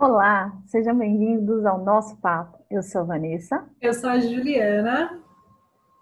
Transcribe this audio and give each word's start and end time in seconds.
Olá, 0.00 0.56
sejam 0.66 0.96
bem-vindos 0.96 1.66
ao 1.66 1.82
nosso 1.82 2.16
papo. 2.18 2.64
Eu 2.70 2.84
sou 2.84 3.00
a 3.00 3.04
Vanessa. 3.04 3.68
Eu 3.80 3.92
sou 3.92 4.08
a 4.08 4.20
Juliana. 4.20 5.20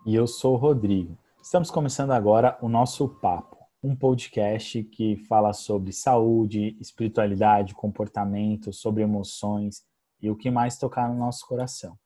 E 0.04 0.15
eu 0.15 0.26
sou 0.26 0.53
o 0.53 0.58
Rodrigo. 0.58 1.17
Estamos 1.42 1.71
começando 1.71 2.11
agora 2.11 2.59
o 2.61 2.69
nosso 2.69 3.09
papo, 3.09 3.56
um 3.82 3.96
podcast 3.96 4.85
que 4.85 5.17
fala 5.27 5.54
sobre 5.54 5.95
saúde, 5.95 6.77
espiritualidade, 6.79 7.74
comportamento, 7.74 8.71
sobre 8.71 9.03
emoções 9.03 9.82
e 10.21 10.28
o 10.28 10.37
que 10.37 10.51
mais 10.51 10.76
tocar 10.76 11.08
no 11.08 11.19
nosso 11.19 11.47
coração. 11.47 11.99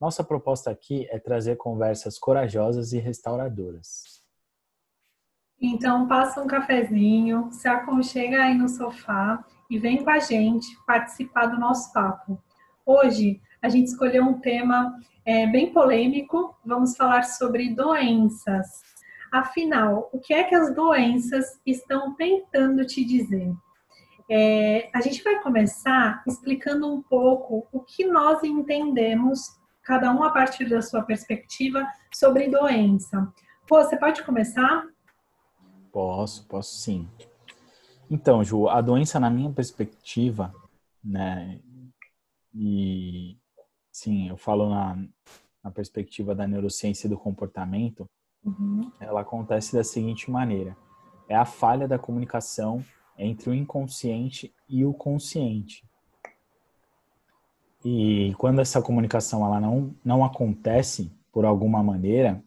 Nossa 0.00 0.24
proposta 0.24 0.70
aqui 0.70 1.06
é 1.10 1.18
trazer 1.18 1.56
conversas 1.56 2.18
corajosas 2.18 2.94
e 2.94 2.98
restauradoras. 2.98 4.24
Então, 5.60 6.08
passa 6.08 6.40
um 6.40 6.46
cafezinho, 6.46 7.50
se 7.52 7.68
aconchega 7.68 8.44
aí 8.44 8.54
no 8.54 8.70
sofá 8.70 9.44
e 9.68 9.78
vem 9.78 10.02
com 10.02 10.10
a 10.10 10.18
gente 10.18 10.66
participar 10.86 11.46
do 11.46 11.58
nosso 11.58 11.92
papo. 11.92 12.42
Hoje 12.86 13.40
a 13.60 13.68
gente 13.68 13.88
escolheu 13.88 14.24
um 14.24 14.40
tema 14.40 14.98
é, 15.24 15.46
bem 15.46 15.72
polêmico. 15.72 16.56
Vamos 16.64 16.96
falar 16.96 17.24
sobre 17.24 17.74
doenças. 17.74 18.66
Afinal, 19.30 20.08
o 20.12 20.18
que 20.18 20.32
é 20.32 20.44
que 20.44 20.54
as 20.54 20.74
doenças 20.74 21.60
estão 21.66 22.14
tentando 22.14 22.86
te 22.86 23.04
dizer? 23.04 23.52
É, 24.30 24.90
a 24.94 25.00
gente 25.00 25.22
vai 25.22 25.40
começar 25.42 26.22
explicando 26.26 26.90
um 26.90 27.02
pouco 27.02 27.66
o 27.72 27.80
que 27.80 28.06
nós 28.06 28.42
entendemos, 28.42 29.58
cada 29.82 30.12
um 30.12 30.22
a 30.22 30.30
partir 30.30 30.68
da 30.68 30.80
sua 30.80 31.02
perspectiva, 31.02 31.86
sobre 32.12 32.48
doença. 32.48 33.32
Pô, 33.66 33.82
você 33.82 33.98
pode 33.98 34.22
começar? 34.22 34.86
Posso, 35.92 36.46
posso 36.46 36.74
sim. 36.74 37.08
Então, 38.10 38.42
Ju, 38.42 38.68
a 38.68 38.80
doença, 38.80 39.20
na 39.20 39.28
minha 39.28 39.50
perspectiva, 39.52 40.54
né, 41.04 41.60
e 42.54 43.36
sim, 43.92 44.28
eu 44.28 44.36
falo 44.36 44.70
na, 44.70 44.96
na 45.62 45.70
perspectiva 45.70 46.34
da 46.34 46.46
neurociência 46.46 47.06
e 47.06 47.10
do 47.10 47.18
comportamento, 47.18 48.08
uhum. 48.42 48.90
ela 48.98 49.20
acontece 49.20 49.74
da 49.74 49.84
seguinte 49.84 50.30
maneira: 50.30 50.74
é 51.28 51.36
a 51.36 51.44
falha 51.44 51.86
da 51.86 51.98
comunicação 51.98 52.82
entre 53.18 53.50
o 53.50 53.54
inconsciente 53.54 54.54
e 54.68 54.84
o 54.84 54.94
consciente. 54.94 55.84
E 57.84 58.34
quando 58.38 58.60
essa 58.60 58.80
comunicação 58.80 59.44
ela 59.44 59.60
não, 59.60 59.94
não 60.04 60.24
acontece 60.24 61.12
por 61.30 61.44
alguma 61.44 61.82
maneira, 61.82 62.42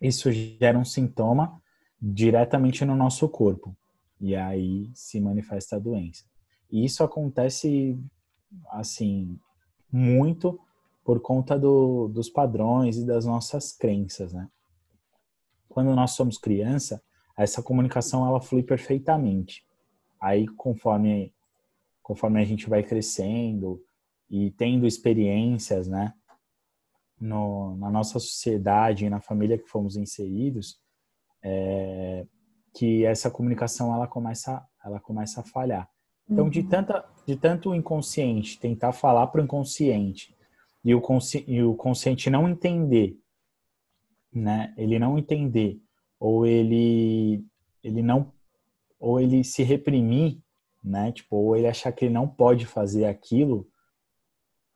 isso 0.00 0.30
gera 0.30 0.78
um 0.78 0.84
sintoma 0.84 1.60
diretamente 2.00 2.84
no 2.84 2.94
nosso 2.94 3.28
corpo 3.28 3.74
e 4.22 4.36
aí 4.36 4.88
se 4.94 5.20
manifesta 5.20 5.74
a 5.74 5.78
doença. 5.80 6.24
E 6.70 6.84
isso 6.84 7.02
acontece, 7.02 7.98
assim, 8.70 9.36
muito 9.90 10.58
por 11.04 11.20
conta 11.20 11.58
do, 11.58 12.06
dos 12.06 12.30
padrões 12.30 12.96
e 12.96 13.04
das 13.04 13.26
nossas 13.26 13.72
crenças, 13.72 14.32
né? 14.32 14.48
Quando 15.68 15.92
nós 15.96 16.12
somos 16.12 16.38
criança, 16.38 17.02
essa 17.36 17.60
comunicação 17.60 18.24
ela 18.24 18.40
flui 18.40 18.62
perfeitamente. 18.62 19.66
Aí, 20.20 20.46
conforme 20.46 21.34
conforme 22.00 22.40
a 22.40 22.44
gente 22.44 22.68
vai 22.68 22.82
crescendo 22.82 23.82
e 24.28 24.50
tendo 24.52 24.86
experiências, 24.86 25.86
né, 25.86 26.12
no, 27.20 27.76
na 27.76 27.90
nossa 27.90 28.18
sociedade 28.18 29.04
e 29.04 29.10
na 29.10 29.20
família 29.20 29.56
que 29.56 29.68
fomos 29.68 29.96
inseridos, 29.96 30.80
é, 31.42 32.26
que 32.74 33.04
essa 33.04 33.30
comunicação 33.30 33.94
ela 33.94 34.06
começa, 34.06 34.64
ela 34.84 35.00
começa 35.00 35.40
a 35.40 35.44
falhar. 35.44 35.88
Então, 36.28 36.48
de, 36.48 36.60
uhum. 36.60 36.68
tanta, 36.68 37.04
de 37.26 37.36
tanto 37.36 37.70
o 37.70 37.74
inconsciente 37.74 38.58
tentar 38.58 38.92
falar 38.92 39.26
para 39.26 39.40
o 39.40 39.44
inconsciente 39.44 40.34
e 40.84 40.94
o, 40.94 41.00
consci, 41.00 41.44
e 41.46 41.62
o 41.62 41.74
consciente 41.74 42.30
não 42.30 42.48
entender, 42.48 43.18
né? 44.32 44.72
Ele 44.76 44.98
não 44.98 45.18
entender 45.18 45.80
ou 46.18 46.46
ele 46.46 47.44
ele 47.82 48.00
não 48.00 48.32
ou 48.98 49.20
ele 49.20 49.42
se 49.42 49.62
reprimir, 49.64 50.40
né? 50.82 51.10
Tipo, 51.12 51.36
ou 51.36 51.56
ele 51.56 51.66
achar 51.66 51.92
que 51.92 52.04
ele 52.04 52.14
não 52.14 52.28
pode 52.28 52.64
fazer 52.64 53.04
aquilo, 53.06 53.68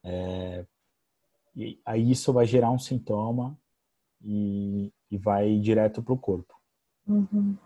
é, 0.05 0.67
e 1.55 1.81
aí 1.87 2.11
isso 2.11 2.33
vai 2.33 2.45
gerar 2.45 2.71
um 2.71 2.79
sintoma 2.79 3.57
e, 4.21 4.93
e 5.11 5.17
vai 5.17 5.59
direto 5.59 6.03
para 6.03 6.13
o 6.13 6.19
corpo. 6.19 6.55
Uhum. 7.07 7.57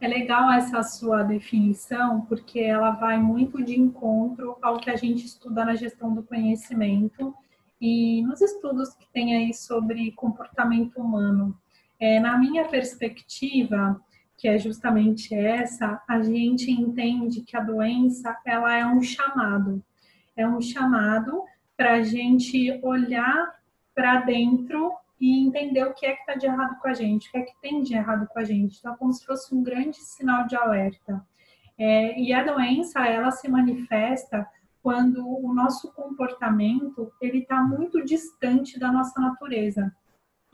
É 0.00 0.06
legal 0.06 0.52
essa 0.52 0.80
sua 0.84 1.24
definição, 1.24 2.20
porque 2.22 2.60
ela 2.60 2.92
vai 2.92 3.18
muito 3.18 3.62
de 3.62 3.78
encontro 3.78 4.56
ao 4.62 4.78
que 4.78 4.90
a 4.90 4.96
gente 4.96 5.26
estuda 5.26 5.64
na 5.64 5.74
gestão 5.74 6.14
do 6.14 6.22
conhecimento 6.22 7.34
e 7.80 8.22
nos 8.22 8.40
estudos 8.40 8.94
que 8.94 9.10
tem 9.12 9.34
aí 9.34 9.52
sobre 9.52 10.12
comportamento 10.12 11.00
humano. 11.00 11.58
É, 11.98 12.20
na 12.20 12.38
minha 12.38 12.64
perspectiva, 12.66 14.00
que 14.36 14.46
é 14.46 14.56
justamente 14.56 15.34
essa, 15.34 16.00
a 16.06 16.22
gente 16.22 16.70
entende 16.70 17.42
que 17.42 17.56
a 17.56 17.60
doença 17.60 18.36
ela 18.46 18.72
é 18.72 18.86
um 18.86 19.02
chamado, 19.02 19.82
é 20.36 20.46
um 20.46 20.60
chamado 20.60 21.42
para 21.76 21.94
a 21.94 22.02
gente 22.02 22.78
olhar 22.84 23.52
para 23.96 24.20
dentro 24.20 24.92
e 25.20 25.46
entender 25.46 25.84
o 25.84 25.94
que 25.94 26.06
é 26.06 26.14
que 26.14 26.20
está 26.20 26.34
de 26.34 26.46
errado 26.46 26.78
com 26.80 26.88
a 26.88 26.94
gente, 26.94 27.28
o 27.28 27.32
que 27.32 27.38
é 27.38 27.42
que 27.42 27.60
tem 27.60 27.82
de 27.82 27.94
errado 27.94 28.26
com 28.28 28.38
a 28.38 28.44
gente. 28.44 28.78
Então, 28.78 28.96
como 28.96 29.12
se 29.12 29.24
fosse 29.24 29.54
um 29.54 29.62
grande 29.62 29.98
sinal 29.98 30.46
de 30.46 30.56
alerta. 30.56 31.26
É, 31.76 32.18
e 32.18 32.32
a 32.32 32.44
doença, 32.44 33.06
ela 33.06 33.30
se 33.30 33.48
manifesta 33.48 34.46
quando 34.82 35.26
o 35.26 35.52
nosso 35.52 35.92
comportamento 35.92 37.12
ele 37.20 37.38
está 37.38 37.62
muito 37.62 38.04
distante 38.04 38.78
da 38.78 38.90
nossa 38.90 39.20
natureza. 39.20 39.94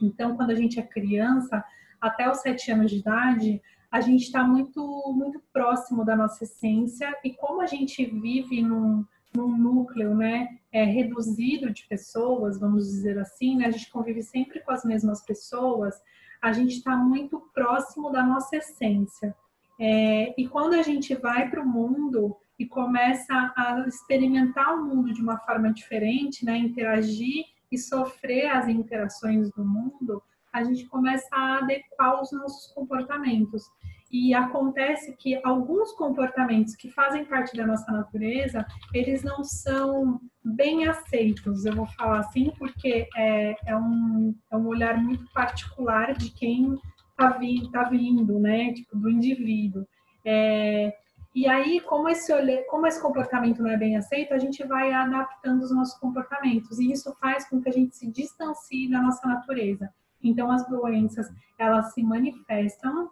Então, 0.01 0.35
quando 0.35 0.51
a 0.51 0.55
gente 0.55 0.79
é 0.79 0.83
criança, 0.83 1.63
até 2.01 2.29
os 2.29 2.39
sete 2.39 2.71
anos 2.71 2.91
de 2.91 2.97
idade, 2.97 3.61
a 3.91 4.01
gente 4.01 4.23
está 4.23 4.43
muito, 4.43 5.13
muito 5.15 5.41
próximo 5.53 6.03
da 6.03 6.15
nossa 6.15 6.43
essência 6.43 7.15
e 7.23 7.33
como 7.33 7.61
a 7.61 7.65
gente 7.65 8.05
vive 8.05 8.61
num, 8.61 9.05
num 9.35 9.57
núcleo 9.57 10.15
né, 10.15 10.57
é, 10.71 10.83
reduzido 10.83 11.71
de 11.71 11.85
pessoas, 11.87 12.59
vamos 12.59 12.85
dizer 12.85 13.17
assim, 13.17 13.57
né, 13.57 13.67
a 13.67 13.71
gente 13.71 13.91
convive 13.91 14.21
sempre 14.23 14.59
com 14.61 14.71
as 14.71 14.83
mesmas 14.83 15.23
pessoas, 15.23 15.95
a 16.41 16.51
gente 16.51 16.75
está 16.75 16.95
muito 16.95 17.39
próximo 17.53 18.11
da 18.11 18.23
nossa 18.23 18.57
essência. 18.57 19.35
É, 19.79 20.33
e 20.39 20.47
quando 20.47 20.73
a 20.73 20.81
gente 20.81 21.13
vai 21.15 21.49
para 21.49 21.61
o 21.61 21.67
mundo 21.67 22.35
e 22.57 22.65
começa 22.65 23.53
a 23.55 23.85
experimentar 23.87 24.75
o 24.75 24.85
mundo 24.85 25.13
de 25.13 25.21
uma 25.21 25.37
forma 25.39 25.73
diferente, 25.73 26.45
né, 26.45 26.57
interagir 26.57 27.45
e 27.71 27.77
sofrer 27.77 28.47
as 28.47 28.67
interações 28.67 29.51
do 29.51 29.65
mundo, 29.65 30.23
a 30.53 30.63
gente 30.63 30.85
começa 30.85 31.27
a 31.33 31.57
adequar 31.57 32.21
os 32.21 32.31
nossos 32.31 32.71
comportamentos. 32.73 33.69
E 34.17 34.33
acontece 34.33 35.13
que 35.17 35.37
alguns 35.43 35.91
comportamentos 35.91 36.73
que 36.73 36.89
fazem 36.89 37.25
parte 37.25 37.53
da 37.53 37.67
nossa 37.67 37.91
natureza, 37.91 38.65
eles 38.93 39.23
não 39.23 39.43
são 39.43 40.21
bem 40.41 40.87
aceitos, 40.87 41.65
eu 41.65 41.75
vou 41.75 41.85
falar 41.85 42.19
assim, 42.19 42.49
porque 42.57 43.09
é, 43.13 43.57
é, 43.65 43.75
um, 43.75 44.33
é 44.49 44.55
um 44.55 44.67
olhar 44.67 44.97
muito 44.97 45.29
particular 45.33 46.13
de 46.13 46.29
quem 46.29 46.79
vindo, 47.39 47.71
tá 47.71 47.83
vindo, 47.83 48.39
né? 48.39 48.71
Tipo, 48.71 48.97
do 48.97 49.09
indivíduo. 49.09 49.85
É, 50.23 50.95
e 51.35 51.45
aí, 51.45 51.81
como 51.81 52.07
esse, 52.07 52.31
como 52.69 52.87
esse 52.87 53.01
comportamento 53.01 53.61
não 53.61 53.69
é 53.69 53.75
bem 53.75 53.97
aceito, 53.97 54.33
a 54.33 54.39
gente 54.39 54.65
vai 54.65 54.93
adaptando 54.93 55.61
os 55.61 55.75
nossos 55.75 55.99
comportamentos. 55.99 56.79
E 56.79 56.89
isso 56.89 57.13
faz 57.19 57.49
com 57.49 57.61
que 57.61 57.67
a 57.67 57.73
gente 57.73 57.97
se 57.97 58.09
distancie 58.09 58.89
da 58.89 59.01
nossa 59.01 59.27
natureza. 59.27 59.93
Então, 60.23 60.49
as 60.49 60.65
doenças, 60.69 61.29
elas 61.59 61.93
se 61.93 62.01
manifestam 62.01 63.11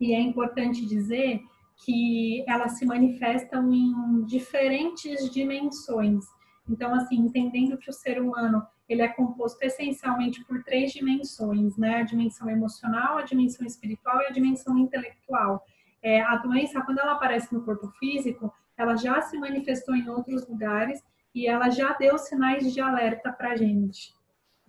e 0.00 0.14
é 0.14 0.20
importante 0.20 0.86
dizer 0.86 1.40
que 1.84 2.44
elas 2.46 2.78
se 2.78 2.84
manifestam 2.84 3.72
em 3.72 4.24
diferentes 4.24 5.30
dimensões. 5.30 6.24
Então, 6.68 6.94
assim, 6.94 7.16
entendendo 7.16 7.78
que 7.78 7.88
o 7.88 7.92
ser 7.92 8.20
humano 8.20 8.66
ele 8.88 9.02
é 9.02 9.08
composto 9.08 9.62
essencialmente 9.62 10.44
por 10.44 10.62
três 10.64 10.92
dimensões, 10.92 11.76
né? 11.76 11.96
A 11.96 12.02
dimensão 12.02 12.48
emocional, 12.48 13.18
a 13.18 13.22
dimensão 13.22 13.66
espiritual 13.66 14.22
e 14.22 14.26
a 14.26 14.30
dimensão 14.30 14.78
intelectual. 14.78 15.64
É, 16.02 16.22
a 16.22 16.36
doença, 16.36 16.80
quando 16.82 16.98
ela 16.98 17.12
aparece 17.12 17.52
no 17.52 17.62
corpo 17.64 17.88
físico, 17.98 18.52
ela 18.76 18.96
já 18.96 19.20
se 19.20 19.36
manifestou 19.38 19.94
em 19.94 20.08
outros 20.08 20.48
lugares 20.48 21.02
e 21.34 21.46
ela 21.46 21.68
já 21.68 21.92
deu 21.94 22.16
sinais 22.18 22.72
de 22.72 22.80
alerta 22.80 23.30
para 23.32 23.52
a 23.52 23.56
gente. 23.56 24.14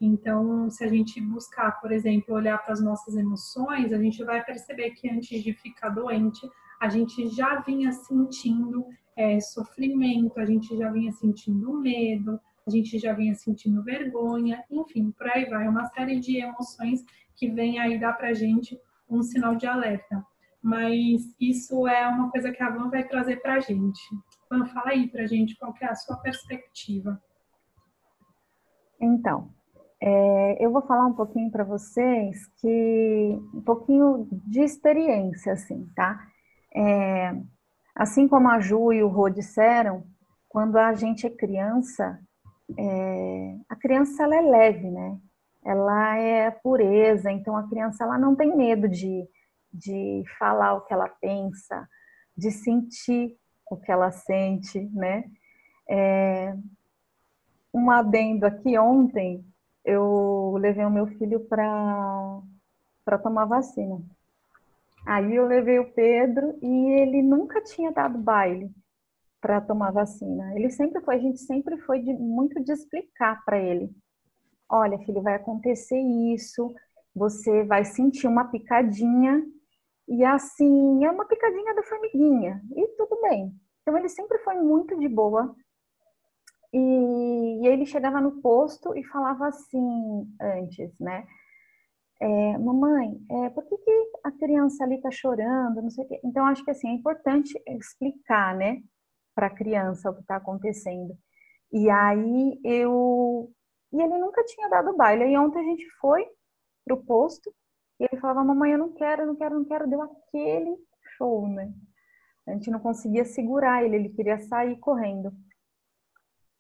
Então, 0.02 0.70
se 0.70 0.84
a 0.84 0.88
gente 0.88 1.20
buscar, 1.20 1.80
por 1.82 1.92
exemplo, 1.92 2.36
olhar 2.36 2.58
para 2.58 2.74
as 2.74 2.82
nossas 2.82 3.16
emoções, 3.18 3.92
a 3.92 3.98
gente 3.98 4.24
vai 4.24 4.44
perceber 4.44 4.92
que 4.92 5.10
antes 5.10 5.44
de 5.44 5.54
ficar 5.54 5.90
doente, 5.90 6.50
a 6.80 6.88
gente 6.88 7.28
já 7.30 7.60
vinha 7.60 7.92
sentindo 7.92 8.86
é, 9.18 9.40
sofrimento, 9.42 10.40
a 10.40 10.46
gente 10.46 10.78
já 10.78 10.90
vinha 10.90 11.12
sentindo 11.12 11.74
medo, 11.74 12.40
a 12.66 12.70
gente 12.70 12.98
já 12.98 13.14
vinha 13.14 13.36
sentindo 13.36 13.84
vergonha, 13.84 14.64
enfim, 14.72 15.12
por 15.12 15.28
aí 15.28 15.46
vai, 15.50 15.68
uma 15.68 15.86
série 15.88 16.20
de 16.20 16.38
emoções 16.38 17.04
que 17.36 17.50
vem 17.50 17.80
aí 17.80 18.00
dar 18.00 18.14
para 18.14 18.34
gente 18.34 18.80
um 19.10 19.22
sinal 19.22 19.56
de 19.56 19.66
alerta. 19.66 20.26
mas 20.62 21.22
isso 21.40 21.88
é 21.88 22.06
uma 22.08 22.30
coisa 22.30 22.52
que 22.52 22.62
a 22.62 22.70
Van 22.70 22.90
vai 22.90 23.08
trazer 23.08 23.38
para 23.42 23.56
a 23.56 23.60
gente. 23.62 24.02
Van, 24.50 24.66
fala 24.66 24.90
aí 24.90 25.08
para 25.08 25.24
a 25.24 25.26
gente 25.26 25.56
qual 25.58 25.74
é 25.82 25.86
a 25.86 25.96
sua 25.96 26.18
perspectiva. 26.18 27.22
Então, 29.00 29.50
é, 30.02 30.64
eu 30.64 30.72
vou 30.72 30.82
falar 30.82 31.06
um 31.06 31.14
pouquinho 31.14 31.52
para 31.52 31.64
vocês 31.64 32.48
que 32.62 33.38
um 33.54 33.62
pouquinho 33.62 34.28
de 34.32 34.62
experiência, 34.62 35.54
assim, 35.54 35.88
tá? 35.96 36.26
É, 36.74 37.36
assim 37.94 38.28
como 38.28 38.50
a 38.50 38.60
Ju 38.60 38.94
e 38.94 39.04
o 39.04 39.10
Rô 39.10 39.30
disseram, 39.30 40.06
quando 40.48 40.78
a 40.78 40.94
gente 40.94 41.28
é 41.28 41.30
criança, 41.30 42.20
é, 42.78 43.56
a 43.68 43.76
criança 43.76 44.24
ela 44.24 44.36
é 44.36 44.42
leve, 44.42 44.90
né? 44.90 45.18
Ela 45.66 46.18
é 46.18 46.50
pureza, 46.50 47.30
então 47.30 47.58
a 47.58 47.68
criança 47.68 48.06
ela 48.06 48.18
não 48.18 48.36
tem 48.36 48.56
medo 48.56 48.88
de, 48.88 49.28
de 49.74 50.24
falar 50.38 50.76
o 50.76 50.82
que 50.82 50.94
ela 50.94 51.10
pensa, 51.10 51.88
de 52.38 52.52
sentir 52.52 53.36
o 53.70 53.76
que 53.76 53.92
ela 53.92 54.12
sente, 54.12 54.80
né? 54.94 55.26
É, 55.90 56.56
um 57.74 57.92
adendo 57.92 58.46
aqui 58.46 58.78
ontem, 58.78 59.46
eu 59.84 60.56
levei 60.60 60.86
o 60.86 60.92
meu 60.92 61.08
filho 61.08 61.40
para 61.42 62.42
tomar 63.22 63.46
vacina. 63.46 64.02
Aí 65.06 65.36
eu 65.36 65.48
levei 65.48 65.80
o 65.80 65.92
Pedro 65.92 66.58
e 66.62 67.02
ele 67.02 67.22
nunca 67.22 67.62
tinha 67.62 67.92
dado 67.92 68.18
baile 68.18 68.72
para 69.42 69.62
tomar 69.62 69.92
vacina. 69.92 70.54
Ele 70.56 70.70
sempre 70.70 71.02
foi, 71.02 71.16
a 71.16 71.20
gente 71.20 71.40
sempre 71.40 71.78
foi 71.78 72.00
de, 72.00 72.14
muito 72.14 72.62
de 72.64 72.72
explicar 72.72 73.44
para 73.46 73.58
ele. 73.58 73.90
Olha, 74.70 75.00
filho, 75.00 75.22
vai 75.22 75.36
acontecer 75.36 75.98
isso, 75.98 76.74
você 77.16 77.64
vai 77.64 77.84
sentir 77.86 78.28
uma 78.28 78.46
picadinha 78.46 79.44
e 80.08 80.24
assim, 80.24 81.06
é 81.06 81.12
uma 81.12 81.26
picadinha 81.26 81.74
da 81.74 81.84
formiguinha 81.84 82.62
e 82.76 82.88
tudo 82.90 83.20
bem. 83.22 83.54
Então 83.82 83.98
ele 83.98 84.10
sempre 84.10 84.38
foi 84.40 84.56
muito 84.56 84.98
de 85.00 85.08
boa. 85.08 85.56
E, 86.74 87.62
e 87.64 87.68
ele 87.68 87.86
chegava 87.86 88.22
no 88.22 88.42
posto 88.42 88.96
e 88.96 89.04
falava 89.06 89.48
assim 89.48 90.36
antes, 90.40 90.98
né? 91.00 91.26
É, 92.22 92.58
mamãe, 92.58 93.18
é, 93.32 93.50
por 93.50 93.64
que, 93.66 93.78
que 93.78 94.10
a 94.24 94.32
criança 94.32 94.84
ali 94.84 95.02
tá 95.02 95.10
chorando? 95.10 95.82
Não 95.82 95.90
sei 95.90 96.04
o 96.06 96.08
quê. 96.08 96.20
Então, 96.24 96.46
acho 96.46 96.64
que 96.64 96.72
assim, 96.72 96.90
é 96.90 96.94
importante 96.94 97.54
explicar, 97.66 98.56
né? 98.56 98.84
para 99.40 99.48
a 99.48 99.56
criança 99.56 100.10
o 100.10 100.14
que 100.14 100.20
está 100.20 100.36
acontecendo. 100.36 101.18
E 101.72 101.90
aí 101.90 102.60
eu. 102.62 103.50
E 103.94 104.02
ele 104.02 104.18
nunca 104.18 104.44
tinha 104.44 104.68
dado 104.68 104.98
baile. 104.98 105.32
E 105.32 105.38
ontem 105.38 105.60
a 105.60 105.64
gente 105.64 105.86
foi 106.02 106.28
pro 106.86 107.04
posto 107.06 107.50
e 108.00 108.04
ele 108.04 108.20
falava: 108.20 108.44
Mamãe, 108.44 108.74
eu 108.74 108.78
não 108.78 108.94
quero, 108.94 109.22
eu 109.22 109.28
não 109.28 109.36
quero, 109.38 109.56
eu 109.56 109.60
não 109.60 109.66
quero. 109.66 109.90
Deu 109.90 110.02
aquele 110.02 110.76
show, 111.18 111.48
né? 111.48 111.72
A 112.46 112.52
gente 112.52 112.70
não 112.70 112.80
conseguia 112.80 113.24
segurar 113.24 113.84
ele, 113.84 113.96
ele 113.96 114.10
queria 114.10 114.40
sair 114.40 114.78
correndo. 114.80 115.32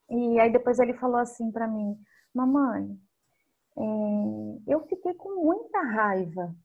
E 0.10 0.40
aí 0.40 0.52
depois 0.52 0.80
ele 0.80 0.94
falou 0.94 1.18
assim 1.18 1.52
para 1.52 1.68
mim: 1.68 1.98
Mamãe, 2.34 2.98
é, 3.78 3.82
eu 4.68 4.86
fiquei 4.88 5.14
com 5.14 5.44
muita 5.44 5.82
raiva, 5.82 6.56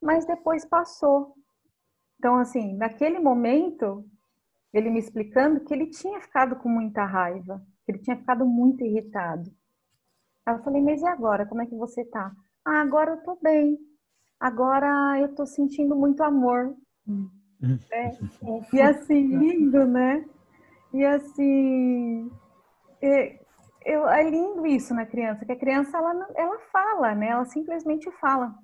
mas 0.00 0.26
depois 0.26 0.64
passou. 0.64 1.34
Então, 2.18 2.36
assim, 2.36 2.74
naquele 2.76 3.18
momento, 3.18 4.04
ele 4.72 4.90
me 4.90 4.98
explicando 4.98 5.60
que 5.60 5.72
ele 5.72 5.86
tinha 5.86 6.20
ficado 6.20 6.56
com 6.56 6.68
muita 6.68 7.04
raiva, 7.04 7.62
que 7.84 7.92
ele 7.92 7.98
tinha 7.98 8.16
ficado 8.16 8.44
muito 8.44 8.84
irritado. 8.84 9.50
Aí 10.44 10.54
eu 10.54 10.62
falei, 10.62 10.82
mas 10.82 11.02
e 11.02 11.06
agora? 11.06 11.46
Como 11.46 11.62
é 11.62 11.66
que 11.66 11.74
você 11.74 12.04
tá? 12.04 12.32
Ah, 12.64 12.80
agora 12.80 13.12
eu 13.12 13.22
tô 13.22 13.36
bem. 13.42 13.78
Agora 14.38 15.18
eu 15.20 15.34
tô 15.34 15.46
sentindo 15.46 15.96
muito 15.96 16.22
amor. 16.22 16.74
É. 17.90 18.10
E 18.72 18.80
assim, 18.80 19.26
lindo, 19.36 19.86
né? 19.86 20.24
E 20.92 21.04
assim, 21.04 22.30
é, 23.02 23.38
eu, 23.84 24.08
é 24.08 24.28
lindo 24.28 24.66
isso 24.66 24.94
na 24.94 25.06
criança, 25.06 25.44
que 25.44 25.52
a 25.52 25.58
criança 25.58 25.96
ela, 25.96 26.28
ela 26.34 26.58
fala, 26.72 27.14
né? 27.14 27.28
Ela 27.28 27.44
simplesmente 27.44 28.10
fala. 28.20 28.54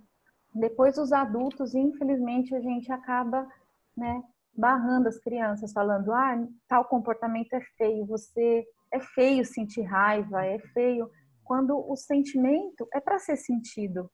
Depois 0.55 0.99
os 0.99 1.13
adultos, 1.13 1.75
infelizmente, 1.75 2.55
a 2.55 2.61
gente 2.61 2.91
acaba, 2.93 3.49
né, 3.97 4.23
barrando 4.55 5.09
as 5.09 5.19
crianças, 5.19 5.73
falando: 5.73 6.13
ah, 6.13 6.47
tal 6.69 6.85
comportamento 6.85 7.55
é 7.55 7.61
feio, 7.77 8.05
você 8.05 8.65
é 8.93 9.01
feio 9.01 9.45
sentir 9.45 9.83
raiva, 9.83 10.45
é 10.45 10.59
feio. 10.59 11.09
Quando 11.45 11.77
o 11.77 11.97
sentimento 11.97 12.87
é 12.93 13.01
para 13.01 13.19
ser 13.19 13.37
sentido, 13.37 14.11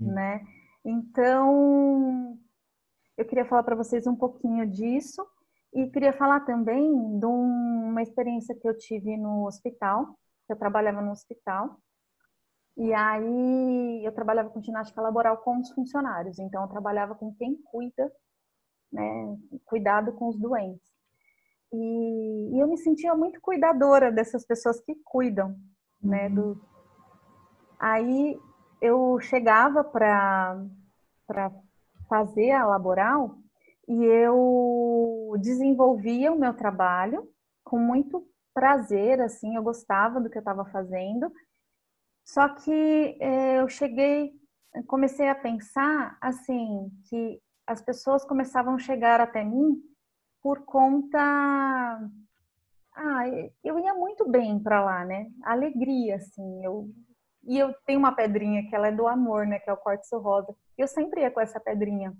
hum. 0.00 0.12
né? 0.12 0.40
Então, 0.84 2.38
eu 3.16 3.24
queria 3.24 3.44
falar 3.44 3.62
para 3.62 3.76
vocês 3.76 4.06
um 4.06 4.16
pouquinho 4.16 4.66
disso 4.66 5.24
e 5.72 5.88
queria 5.90 6.12
falar 6.12 6.40
também 6.40 7.18
de 7.18 7.26
uma 7.26 8.02
experiência 8.02 8.54
que 8.54 8.68
eu 8.68 8.76
tive 8.76 9.16
no 9.16 9.46
hospital. 9.46 10.18
Eu 10.48 10.56
trabalhava 10.56 11.00
no 11.00 11.12
hospital 11.12 11.78
e 12.76 12.92
aí 12.92 14.04
eu 14.04 14.12
trabalhava 14.12 14.50
com 14.50 14.60
ginástica 14.60 15.00
laboral 15.00 15.38
com 15.38 15.58
os 15.58 15.70
funcionários. 15.72 16.38
Então, 16.38 16.62
eu 16.62 16.68
trabalhava 16.68 17.14
com 17.14 17.34
quem 17.34 17.56
cuida 17.64 18.12
né, 18.92 19.38
cuidado 19.64 20.12
com 20.12 20.28
os 20.28 20.38
doentes. 20.38 20.86
E, 21.72 22.50
e, 22.54 22.60
eu 22.60 22.68
me 22.68 22.76
sentia 22.76 23.14
muito 23.14 23.40
cuidadora 23.40 24.12
dessas 24.12 24.44
pessoas 24.44 24.78
que 24.80 24.94
cuidam, 25.02 25.56
né, 26.02 26.28
uhum. 26.28 26.34
do... 26.34 26.60
Aí 27.78 28.38
eu 28.80 29.18
chegava 29.20 29.82
para 29.82 30.60
fazer 32.08 32.50
a 32.50 32.66
laboral 32.66 33.38
e 33.92 34.04
eu 34.04 35.34
desenvolvia 35.38 36.32
o 36.32 36.38
meu 36.38 36.54
trabalho 36.54 37.28
com 37.62 37.78
muito 37.78 38.26
prazer, 38.54 39.20
assim, 39.20 39.54
eu 39.54 39.62
gostava 39.62 40.18
do 40.18 40.30
que 40.30 40.38
eu 40.38 40.40
estava 40.40 40.64
fazendo. 40.64 41.30
Só 42.24 42.48
que 42.48 43.18
eh, 43.20 43.60
eu 43.60 43.68
cheguei, 43.68 44.32
comecei 44.86 45.28
a 45.28 45.34
pensar 45.34 46.16
assim 46.22 46.90
que 47.08 47.38
as 47.66 47.82
pessoas 47.82 48.24
começavam 48.24 48.74
a 48.76 48.78
chegar 48.78 49.20
até 49.20 49.44
mim 49.44 49.78
por 50.42 50.64
conta. 50.64 51.18
Ah, 52.94 53.28
eu 53.62 53.78
ia 53.78 53.94
muito 53.94 54.26
bem 54.28 54.58
para 54.58 54.82
lá, 54.82 55.04
né? 55.04 55.30
Alegria, 55.42 56.16
assim. 56.16 56.64
Eu... 56.64 56.88
E 57.44 57.58
eu 57.58 57.74
tenho 57.86 57.98
uma 57.98 58.14
pedrinha 58.14 58.66
que 58.68 58.74
ela 58.74 58.88
é 58.88 58.92
do 58.92 59.06
amor, 59.06 59.46
né? 59.46 59.58
Que 59.58 59.68
é 59.68 59.72
o 59.72 59.76
quartzo 59.76 60.18
rosa. 60.18 60.54
Eu 60.78 60.86
sempre 60.88 61.22
ia 61.22 61.30
com 61.30 61.40
essa 61.40 61.60
pedrinha. 61.60 62.16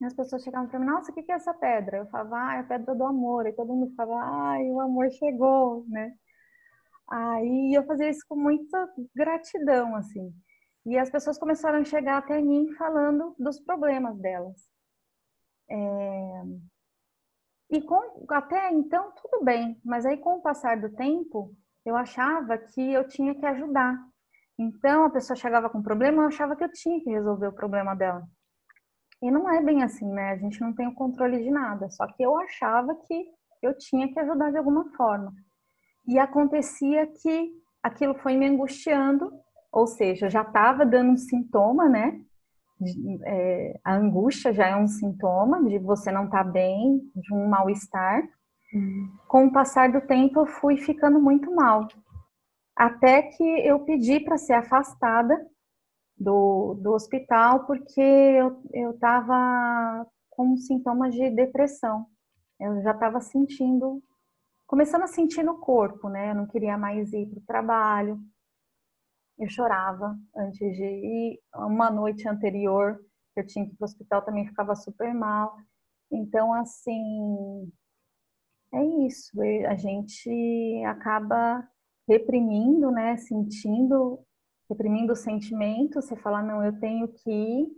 E 0.00 0.04
as 0.04 0.14
pessoas 0.14 0.42
chegavam 0.42 0.68
para 0.68 0.78
mim, 0.78 0.86
nossa, 0.86 1.10
o 1.10 1.14
que 1.14 1.30
é 1.30 1.34
essa 1.34 1.52
pedra? 1.52 1.98
Eu 1.98 2.06
falava, 2.06 2.36
ah, 2.36 2.54
é 2.56 2.60
a 2.60 2.64
pedra 2.64 2.94
do 2.94 3.04
amor. 3.04 3.46
E 3.46 3.52
todo 3.52 3.74
mundo 3.74 3.94
falava, 3.96 4.20
ai, 4.50 4.70
o 4.70 4.80
amor 4.80 5.10
chegou, 5.10 5.84
né? 5.88 6.14
Aí 7.10 7.74
eu 7.74 7.84
fazia 7.84 8.08
isso 8.08 8.24
com 8.28 8.36
muita 8.36 8.88
gratidão, 9.14 9.96
assim. 9.96 10.32
E 10.86 10.98
as 10.98 11.10
pessoas 11.10 11.38
começaram 11.38 11.78
a 11.80 11.84
chegar 11.84 12.18
até 12.18 12.40
mim 12.40 12.72
falando 12.74 13.34
dos 13.38 13.60
problemas 13.60 14.18
delas. 14.18 14.56
É... 15.70 16.42
E 17.70 17.82
com, 17.82 18.26
até 18.30 18.72
então, 18.72 19.12
tudo 19.20 19.44
bem, 19.44 19.78
mas 19.84 20.06
aí 20.06 20.16
com 20.16 20.36
o 20.36 20.42
passar 20.42 20.80
do 20.80 20.90
tempo, 20.94 21.54
eu 21.84 21.96
achava 21.96 22.56
que 22.56 22.80
eu 22.92 23.06
tinha 23.06 23.34
que 23.34 23.44
ajudar. 23.44 23.98
Então, 24.58 25.04
a 25.04 25.10
pessoa 25.10 25.36
chegava 25.36 25.68
com 25.68 25.78
um 25.78 25.82
problema, 25.82 26.22
eu 26.22 26.28
achava 26.28 26.56
que 26.56 26.64
eu 26.64 26.72
tinha 26.72 27.00
que 27.02 27.10
resolver 27.10 27.48
o 27.48 27.52
problema 27.52 27.94
dela. 27.94 28.26
E 29.22 29.30
não 29.30 29.50
é 29.50 29.62
bem 29.62 29.82
assim, 29.82 30.10
né? 30.10 30.30
A 30.30 30.36
gente 30.36 30.60
não 30.60 30.72
tem 30.72 30.86
o 30.86 30.94
controle 30.94 31.42
de 31.42 31.50
nada. 31.50 31.90
Só 31.90 32.06
que 32.06 32.22
eu 32.22 32.36
achava 32.38 32.94
que 33.06 33.26
eu 33.62 33.76
tinha 33.76 34.12
que 34.12 34.18
ajudar 34.20 34.50
de 34.50 34.58
alguma 34.58 34.90
forma. 34.96 35.32
E 36.06 36.18
acontecia 36.18 37.06
que 37.06 37.50
aquilo 37.82 38.14
foi 38.14 38.36
me 38.36 38.46
angustiando 38.46 39.32
ou 39.72 39.86
seja, 39.86 40.28
já 40.28 40.42
estava 40.42 40.84
dando 40.84 41.12
um 41.12 41.16
sintoma, 41.16 41.88
né? 41.88 42.20
É, 43.24 43.78
a 43.84 43.94
angústia 43.94 44.52
já 44.52 44.68
é 44.68 44.76
um 44.76 44.86
sintoma 44.86 45.62
de 45.64 45.78
você 45.78 46.12
não 46.12 46.24
estar 46.24 46.44
tá 46.44 46.50
bem, 46.50 47.00
de 47.14 47.34
um 47.34 47.46
mal-estar. 47.48 48.22
Uhum. 48.72 49.12
Com 49.26 49.46
o 49.46 49.52
passar 49.52 49.90
do 49.90 50.00
tempo, 50.00 50.40
eu 50.40 50.46
fui 50.46 50.76
ficando 50.76 51.20
muito 51.20 51.54
mal. 51.54 51.88
Até 52.74 53.22
que 53.22 53.42
eu 53.42 53.80
pedi 53.80 54.20
para 54.20 54.38
ser 54.38 54.54
afastada 54.54 55.34
do, 56.18 56.74
do 56.74 56.92
hospital, 56.92 57.66
porque 57.66 58.00
eu 58.72 58.90
estava 58.92 60.06
com 60.30 60.56
sintomas 60.56 61.14
de 61.14 61.30
depressão. 61.30 62.06
Eu 62.60 62.82
já 62.82 62.92
estava 62.92 63.20
sentindo, 63.20 64.02
começando 64.66 65.02
a 65.02 65.08
sentir 65.08 65.42
no 65.42 65.58
corpo, 65.58 66.08
né? 66.08 66.30
Eu 66.30 66.34
não 66.34 66.46
queria 66.46 66.76
mais 66.76 67.12
ir 67.12 67.26
para 67.26 67.38
o 67.38 67.46
trabalho, 67.46 68.20
eu 69.38 69.48
chorava 69.48 70.18
antes 70.36 70.76
de 70.76 70.84
ir. 70.84 71.40
Uma 71.54 71.90
noite 71.90 72.28
anterior, 72.28 72.98
eu 73.36 73.46
tinha 73.46 73.64
que 73.64 73.72
ir 73.72 73.76
para 73.76 73.84
o 73.84 73.88
hospital, 73.88 74.22
também 74.22 74.46
ficava 74.46 74.74
super 74.74 75.14
mal. 75.14 75.56
Então, 76.10 76.52
assim, 76.54 77.70
é 78.72 78.84
isso. 79.06 79.40
A 79.68 79.76
gente 79.76 80.82
acaba 80.86 81.66
reprimindo, 82.08 82.90
né? 82.90 83.16
Sentindo, 83.16 84.18
reprimindo 84.68 85.12
o 85.12 85.16
sentimento. 85.16 86.00
Você 86.00 86.16
fala, 86.16 86.42
não, 86.42 86.64
eu 86.64 86.78
tenho 86.78 87.08
que 87.08 87.30
ir. 87.30 87.68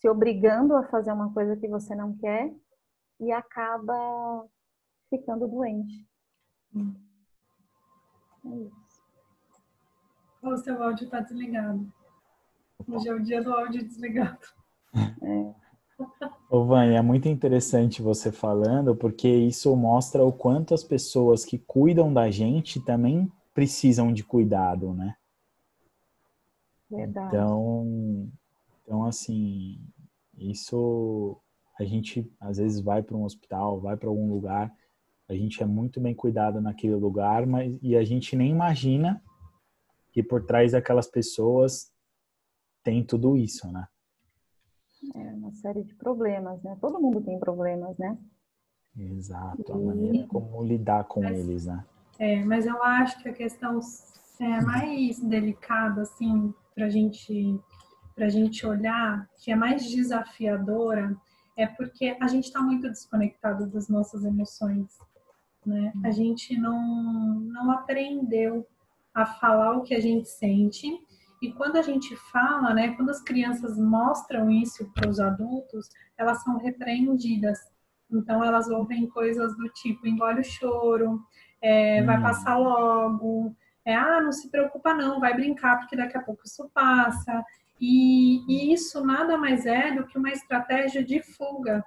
se 0.00 0.08
obrigando 0.08 0.74
a 0.76 0.84
fazer 0.84 1.12
uma 1.12 1.32
coisa 1.32 1.56
que 1.56 1.68
você 1.68 1.94
não 1.94 2.16
quer 2.16 2.54
e 3.18 3.30
acaba 3.32 4.46
ficando 5.10 5.46
doente. 5.46 6.06
Hum. 6.74 6.94
É 8.46 8.56
isso. 8.56 8.80
O 10.42 10.56
seu 10.56 10.82
áudio 10.82 11.04
está 11.04 11.20
desligado. 11.20 11.86
Hoje 12.88 13.08
é 13.08 13.14
o 13.14 13.20
dia 13.20 13.42
do 13.42 13.52
áudio 13.52 13.84
desligado. 13.84 14.38
É. 15.22 15.54
Ô, 16.50 16.64
Vânia, 16.64 16.98
é 16.98 17.02
muito 17.02 17.28
interessante 17.28 18.00
você 18.00 18.32
falando, 18.32 18.96
porque 18.96 19.28
isso 19.28 19.76
mostra 19.76 20.24
o 20.24 20.32
quanto 20.32 20.72
as 20.72 20.82
pessoas 20.82 21.44
que 21.44 21.58
cuidam 21.58 22.12
da 22.12 22.30
gente 22.30 22.80
também 22.80 23.30
precisam 23.52 24.12
de 24.12 24.24
cuidado, 24.24 24.94
né? 24.94 25.14
Verdade. 26.90 27.28
Então, 27.28 28.28
então 28.82 29.04
assim, 29.04 29.80
isso 30.36 31.40
a 31.78 31.84
gente 31.84 32.30
às 32.40 32.58
vezes 32.58 32.80
vai 32.80 33.02
para 33.02 33.16
um 33.16 33.24
hospital, 33.24 33.80
vai 33.80 33.96
para 33.96 34.08
algum 34.08 34.28
lugar, 34.30 34.74
a 35.28 35.34
gente 35.34 35.62
é 35.62 35.66
muito 35.66 36.00
bem 36.00 36.14
cuidado 36.14 36.60
naquele 36.60 36.96
lugar, 36.96 37.46
mas 37.46 37.78
e 37.80 37.96
a 37.96 38.02
gente 38.02 38.34
nem 38.34 38.50
imagina 38.50 39.22
que 40.12 40.22
por 40.22 40.44
trás 40.44 40.72
daquelas 40.72 41.06
pessoas 41.06 41.92
tem 42.82 43.04
tudo 43.04 43.36
isso, 43.36 43.70
né? 43.70 43.86
É 45.14 45.32
uma 45.34 45.52
série 45.52 45.82
de 45.84 45.94
problemas, 45.94 46.62
né? 46.62 46.76
Todo 46.80 47.00
mundo 47.00 47.20
tem 47.20 47.38
problemas, 47.38 47.96
né? 47.96 48.18
Exato, 48.96 49.72
a 49.72 49.78
maneira 49.78 50.26
como 50.26 50.62
lidar 50.64 51.04
com 51.04 51.22
mas, 51.22 51.38
eles, 51.38 51.66
né? 51.66 51.84
É, 52.18 52.44
mas 52.44 52.66
eu 52.66 52.82
acho 52.82 53.22
que 53.22 53.28
a 53.28 53.32
questão 53.32 53.80
é 54.40 54.60
mais 54.62 55.20
delicada, 55.20 56.02
assim, 56.02 56.52
para 56.80 56.88
gente, 56.88 57.60
a 58.16 58.28
gente 58.30 58.66
olhar, 58.66 59.28
que 59.36 59.52
é 59.52 59.54
mais 59.54 59.84
desafiadora, 59.90 61.14
é 61.54 61.66
porque 61.66 62.16
a 62.18 62.26
gente 62.26 62.44
está 62.44 62.62
muito 62.62 62.88
desconectado 62.88 63.66
das 63.66 63.86
nossas 63.90 64.24
emoções, 64.24 64.98
né? 65.64 65.92
A 66.02 66.10
gente 66.10 66.56
não, 66.56 67.34
não 67.40 67.70
aprendeu 67.70 68.66
a 69.12 69.26
falar 69.26 69.76
o 69.76 69.82
que 69.82 69.94
a 69.94 70.00
gente 70.00 70.26
sente 70.26 70.86
e 71.42 71.52
quando 71.52 71.76
a 71.76 71.82
gente 71.82 72.16
fala, 72.32 72.72
né, 72.72 72.94
quando 72.96 73.10
as 73.10 73.20
crianças 73.20 73.78
mostram 73.78 74.50
isso 74.50 74.90
para 74.94 75.08
os 75.08 75.20
adultos, 75.20 75.90
elas 76.16 76.42
são 76.42 76.56
repreendidas. 76.56 77.58
Então 78.10 78.42
elas 78.42 78.68
ouvem 78.68 79.06
coisas 79.06 79.54
do 79.56 79.68
tipo 79.68 80.06
engole 80.06 80.40
o 80.40 80.44
choro, 80.44 81.20
é, 81.60 82.00
hum. 82.00 82.06
vai 82.06 82.22
passar 82.22 82.56
logo, 82.56 83.54
é, 83.84 83.94
ah, 83.94 84.20
não 84.20 84.32
se 84.32 84.50
preocupa 84.50 84.94
não, 84.94 85.20
vai 85.20 85.34
brincar 85.34 85.78
porque 85.78 85.96
daqui 85.96 86.16
a 86.16 86.22
pouco 86.22 86.42
isso 86.44 86.70
passa. 86.72 87.44
E, 87.80 88.44
e 88.46 88.72
isso 88.72 89.04
nada 89.04 89.38
mais 89.38 89.64
é 89.64 89.92
do 89.92 90.06
que 90.06 90.18
uma 90.18 90.30
estratégia 90.30 91.02
de 91.02 91.22
fuga, 91.22 91.82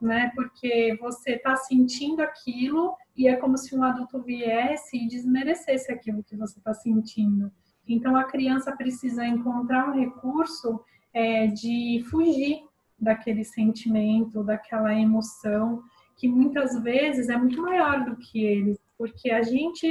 né? 0.00 0.32
Porque 0.34 0.96
você 1.00 1.32
está 1.32 1.56
sentindo 1.56 2.22
aquilo 2.22 2.96
e 3.14 3.28
é 3.28 3.36
como 3.36 3.58
se 3.58 3.76
um 3.76 3.84
adulto 3.84 4.22
viesse 4.22 4.96
e 4.96 5.08
desmerecesse 5.08 5.92
aquilo 5.92 6.24
que 6.24 6.36
você 6.36 6.58
está 6.58 6.72
sentindo. 6.72 7.52
Então, 7.86 8.16
a 8.16 8.24
criança 8.24 8.74
precisa 8.74 9.24
encontrar 9.26 9.88
um 9.88 9.94
recurso 9.94 10.80
é, 11.12 11.46
de 11.46 12.02
fugir 12.10 12.62
daquele 12.98 13.44
sentimento, 13.44 14.42
daquela 14.42 14.94
emoção, 14.94 15.82
que 16.16 16.28
muitas 16.28 16.80
vezes 16.82 17.28
é 17.28 17.36
muito 17.36 17.60
maior 17.60 18.04
do 18.04 18.16
que 18.16 18.42
ele, 18.42 18.78
porque 18.96 19.30
a 19.30 19.42
gente 19.42 19.86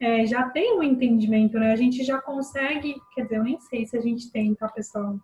é, 0.00 0.26
já 0.26 0.48
tem 0.48 0.78
um 0.78 0.82
entendimento, 0.82 1.58
né? 1.58 1.72
A 1.72 1.76
gente 1.76 2.02
já 2.02 2.18
consegue, 2.18 2.96
quer 3.14 3.24
dizer, 3.24 3.36
eu 3.36 3.44
nem 3.44 3.60
sei 3.60 3.86
se 3.86 3.96
a 3.96 4.00
gente 4.00 4.32
tem, 4.32 4.54
tá, 4.54 4.66
pessoal? 4.68 5.18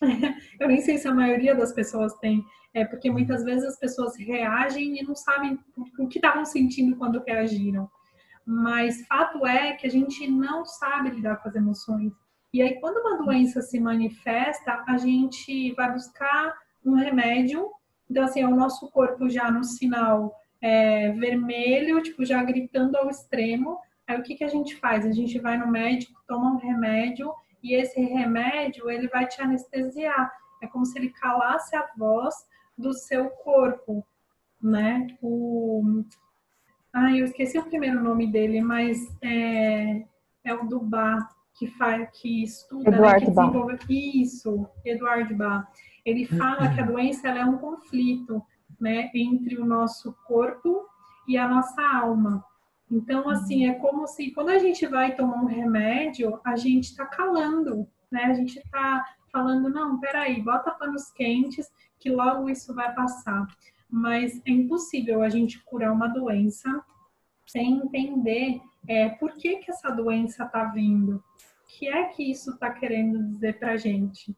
eu 0.60 0.68
nem 0.68 0.80
sei 0.80 0.98
se 0.98 1.06
a 1.06 1.14
maioria 1.14 1.54
das 1.54 1.72
pessoas 1.72 2.12
tem, 2.14 2.44
é 2.74 2.84
porque 2.84 3.10
muitas 3.10 3.44
vezes 3.44 3.64
as 3.64 3.78
pessoas 3.78 4.16
reagem 4.16 4.98
e 4.98 5.02
não 5.02 5.14
sabem 5.14 5.58
o 5.98 6.08
que 6.08 6.18
estavam 6.18 6.44
sentindo 6.44 6.96
quando 6.96 7.22
reagiram. 7.24 7.88
Mas 8.44 9.06
fato 9.06 9.46
é 9.46 9.72
que 9.74 9.86
a 9.86 9.90
gente 9.90 10.26
não 10.26 10.64
sabe 10.64 11.10
lidar 11.10 11.36
com 11.36 11.48
as 11.48 11.54
emoções. 11.54 12.12
E 12.52 12.62
aí, 12.62 12.80
quando 12.80 12.96
uma 12.98 13.22
doença 13.22 13.60
se 13.60 13.78
manifesta, 13.78 14.82
a 14.86 14.96
gente 14.96 15.72
vai 15.74 15.92
buscar 15.92 16.56
um 16.84 16.94
remédio. 16.94 17.70
Então, 18.10 18.24
assim, 18.24 18.40
é 18.40 18.48
o 18.48 18.56
nosso 18.56 18.90
corpo 18.90 19.28
já 19.28 19.50
no 19.50 19.62
sinal 19.62 20.34
é, 20.62 21.12
vermelho, 21.12 22.02
tipo, 22.02 22.24
já 22.24 22.42
gritando 22.42 22.96
ao 22.96 23.10
extremo. 23.10 23.78
Aí, 24.08 24.18
o 24.18 24.22
que, 24.22 24.34
que 24.34 24.44
a 24.44 24.48
gente 24.48 24.74
faz? 24.76 25.04
A 25.04 25.12
gente 25.12 25.38
vai 25.38 25.58
no 25.58 25.68
médico, 25.68 26.18
toma 26.26 26.54
um 26.54 26.56
remédio, 26.56 27.30
e 27.62 27.74
esse 27.74 28.00
remédio, 28.00 28.90
ele 28.90 29.06
vai 29.08 29.26
te 29.26 29.42
anestesiar. 29.42 30.32
É 30.62 30.66
como 30.66 30.86
se 30.86 30.98
ele 30.98 31.10
calasse 31.10 31.76
a 31.76 31.86
voz 31.96 32.34
do 32.76 32.94
seu 32.94 33.28
corpo, 33.28 34.04
né? 34.62 35.06
O, 35.20 36.02
ah, 36.92 37.14
eu 37.14 37.26
esqueci 37.26 37.58
o 37.58 37.64
primeiro 37.64 38.02
nome 38.02 38.26
dele, 38.26 38.62
mas 38.62 38.98
é, 39.22 40.04
é 40.42 40.54
o 40.54 40.66
do 40.66 40.80
Bach, 40.80 41.28
que, 41.54 41.66
faz, 41.66 42.08
que 42.18 42.42
estuda, 42.42 42.88
Eduardo 42.88 43.20
né, 43.20 43.26
que 43.26 43.30
desenvolve... 43.30 43.72
Bach. 43.76 43.86
Isso, 43.90 44.68
Eduardo 44.84 45.36
Bach. 45.36 45.68
Ele 46.04 46.24
fala 46.24 46.74
que 46.74 46.80
a 46.80 46.86
doença 46.86 47.28
é 47.28 47.44
um 47.44 47.58
conflito 47.58 48.42
né, 48.80 49.10
entre 49.14 49.58
o 49.58 49.66
nosso 49.66 50.16
corpo 50.26 50.86
e 51.26 51.36
a 51.36 51.46
nossa 51.46 51.82
alma. 51.82 52.42
Então, 52.90 53.28
assim, 53.28 53.66
é 53.66 53.74
como 53.74 54.06
se 54.06 54.30
quando 54.30 54.50
a 54.50 54.58
gente 54.58 54.86
vai 54.86 55.14
tomar 55.14 55.42
um 55.42 55.46
remédio, 55.46 56.40
a 56.44 56.56
gente 56.56 56.84
está 56.84 57.04
calando, 57.04 57.86
né? 58.10 58.24
A 58.24 58.34
gente 58.34 58.58
está 58.58 59.04
falando, 59.30 59.68
não, 59.68 60.00
peraí, 60.00 60.40
bota 60.42 60.70
panos 60.70 61.10
quentes, 61.10 61.70
que 61.98 62.10
logo 62.10 62.48
isso 62.48 62.74
vai 62.74 62.94
passar 62.94 63.46
mas 63.88 64.40
é 64.44 64.50
impossível 64.50 65.22
a 65.22 65.28
gente 65.28 65.58
curar 65.64 65.92
uma 65.92 66.08
doença 66.08 66.84
sem 67.46 67.78
entender 67.78 68.60
é, 68.86 69.08
por 69.08 69.34
que, 69.34 69.56
que 69.56 69.70
essa 69.70 69.90
doença 69.90 70.44
está 70.44 70.64
vindo, 70.64 71.16
o 71.16 71.22
que 71.66 71.88
é 71.88 72.04
que 72.04 72.30
isso 72.30 72.50
está 72.50 72.70
querendo 72.70 73.22
dizer 73.24 73.58
para 73.58 73.72
a 73.72 73.76
gente. 73.76 74.36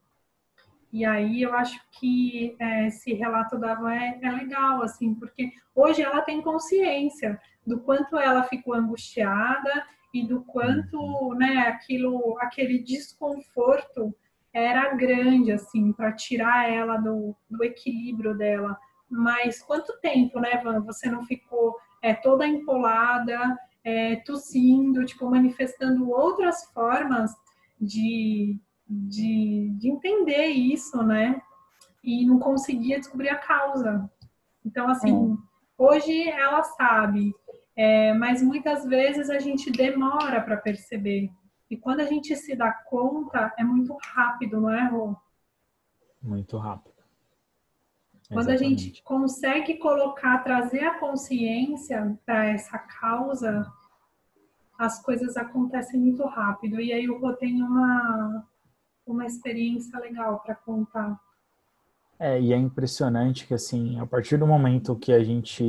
E 0.93 1.05
aí 1.05 1.43
eu 1.43 1.55
acho 1.55 1.81
que 1.93 2.57
é, 2.59 2.89
esse 2.89 3.13
relato 3.15 3.57
da 3.59 3.75
Van 3.75 3.93
é, 3.93 4.19
é, 4.21 4.31
legal, 4.31 4.83
assim, 4.83 5.15
porque 5.15 5.53
hoje 5.75 6.03
ela 6.03 6.21
tem 6.23 6.43
consciência 6.43 7.41
do 7.67 7.81
quanto 7.81 8.19
ela 8.19 8.43
ficou 8.43 8.75
angustiada 8.75 9.87
e 10.13 10.27
do 10.27 10.43
quanto, 10.43 11.35
né, 11.35 11.59
aquilo, 11.69 12.37
aquele 12.41 12.83
desconforto 12.83 14.15
era 14.53 14.93
grande, 14.95 15.53
assim, 15.53 15.93
para 15.93 16.13
tirar 16.13 16.69
ela 16.69 16.97
do, 16.97 17.37
do 17.49 17.63
equilíbrio 17.63 18.37
dela. 18.37 18.77
Mas 19.09 19.63
quanto 19.63 19.99
tempo, 20.01 20.41
né, 20.41 20.61
Van, 20.63 20.81
você 20.81 21.09
não 21.09 21.25
ficou 21.25 21.77
é, 22.03 22.15
toda 22.15 22.47
empolada, 22.47 23.57
é, 23.85 24.17
tossindo, 24.17 25.05
tipo, 25.05 25.31
manifestando 25.31 26.11
outras 26.11 26.65
formas 26.73 27.33
de, 27.81 28.59
de, 28.91 29.71
de 29.79 29.89
entender 29.89 30.47
isso, 30.47 31.01
né? 31.03 31.41
E 32.03 32.27
não 32.27 32.41
conseguia 32.41 32.99
descobrir 32.99 33.29
a 33.29 33.39
causa. 33.39 34.11
Então, 34.65 34.89
assim, 34.89 35.33
é. 35.33 35.37
hoje 35.79 36.29
ela 36.29 36.63
sabe, 36.63 37.33
é, 37.77 38.13
mas 38.15 38.43
muitas 38.43 38.85
vezes 38.85 39.31
a 39.31 39.39
gente 39.39 39.71
demora 39.71 40.41
para 40.41 40.57
perceber. 40.57 41.31
E 41.71 41.77
quando 41.77 42.01
a 42.01 42.05
gente 42.05 42.35
se 42.35 42.57
dá 42.57 42.73
conta, 42.73 43.55
é 43.57 43.63
muito 43.63 43.97
rápido, 44.03 44.61
não 44.61 44.71
é, 44.71 44.89
Rô? 44.89 45.15
Muito 46.21 46.59
rápido. 46.59 46.91
Quando 48.29 48.49
Exatamente. 48.49 48.85
a 48.85 48.87
gente 48.87 49.03
consegue 49.03 49.79
colocar, 49.79 50.39
trazer 50.39 50.85
a 50.85 50.99
consciência 50.99 52.19
para 52.25 52.47
essa 52.47 52.79
causa, 52.79 53.67
as 54.79 55.03
coisas 55.03 55.37
acontecem 55.37 55.99
muito 55.99 56.25
rápido. 56.25 56.81
E 56.81 56.93
aí 56.93 57.05
eu 57.05 57.19
vou 57.19 57.35
ter 57.35 57.53
uma, 57.53 58.47
uma 59.07 59.27
experiência 59.27 59.99
legal 59.99 60.41
para 60.41 60.55
contar. 60.55 61.19
É, 62.19 62.41
e 62.41 62.53
é 62.53 62.57
impressionante 62.57 63.47
que, 63.47 63.55
assim, 63.55 63.99
a 63.99 64.07
partir 64.07 64.37
do 64.37 64.47
momento 64.47 64.97
que 64.97 65.13
a 65.13 65.23
gente 65.25 65.65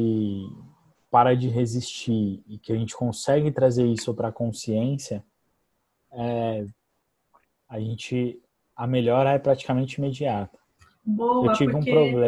para 1.09 1.35
de 1.35 1.49
resistir 1.49 2.43
e 2.47 2.57
que 2.57 2.71
a 2.71 2.75
gente 2.75 2.95
consegue 2.95 3.51
trazer 3.51 3.85
isso 3.85 4.13
para 4.13 4.29
a 4.29 4.31
consciência, 4.31 5.23
é, 6.11 6.65
a 7.67 7.79
gente 7.79 8.41
a 8.75 8.87
melhora 8.87 9.31
é 9.31 9.39
praticamente 9.39 9.97
imediata 9.97 10.61
boa, 11.03 11.43
porque 11.45 11.67
um 11.67 11.79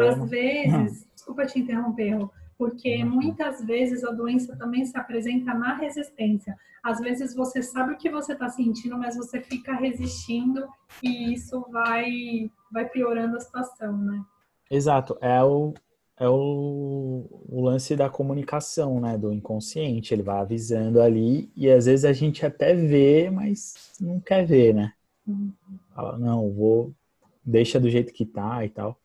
às 0.08 0.30
vezes, 0.30 1.06
desculpa 1.14 1.46
te 1.46 1.58
interromper, 1.58 2.28
porque 2.58 3.04
muitas 3.04 3.64
vezes 3.64 4.04
a 4.04 4.10
doença 4.10 4.56
também 4.56 4.84
se 4.84 4.96
apresenta 4.96 5.52
na 5.54 5.76
resistência. 5.76 6.56
Às 6.82 7.00
vezes 7.00 7.34
você 7.34 7.62
sabe 7.62 7.94
o 7.94 7.96
que 7.96 8.10
você 8.10 8.32
está 8.32 8.48
sentindo, 8.48 8.98
mas 8.98 9.16
você 9.16 9.40
fica 9.40 9.74
resistindo 9.74 10.66
e 11.02 11.32
isso 11.32 11.64
vai, 11.70 12.50
vai 12.70 12.88
piorando 12.88 13.36
a 13.36 13.40
situação, 13.40 13.96
né? 13.96 14.22
Exato, 14.70 15.16
é 15.20 15.42
o, 15.42 15.72
é 16.18 16.28
o, 16.28 17.26
o 17.48 17.62
lance 17.62 17.96
da 17.96 18.10
comunicação, 18.10 19.00
né, 19.00 19.16
do 19.16 19.32
inconsciente. 19.32 20.12
Ele 20.12 20.22
vai 20.22 20.40
avisando 20.40 21.00
ali 21.00 21.50
e 21.56 21.70
às 21.70 21.86
vezes 21.86 22.04
a 22.04 22.12
gente 22.12 22.44
até 22.44 22.74
vê, 22.74 23.30
mas 23.30 23.92
não 24.00 24.20
quer 24.20 24.44
ver, 24.44 24.74
né? 24.74 24.92
Uhum. 25.26 25.52
Fala, 25.94 26.18
não, 26.18 26.50
vou 26.52 26.92
deixa 27.44 27.78
do 27.78 27.90
jeito 27.90 28.12
que 28.12 28.24
tá 28.24 28.64
e 28.64 28.70
tal. 28.70 28.98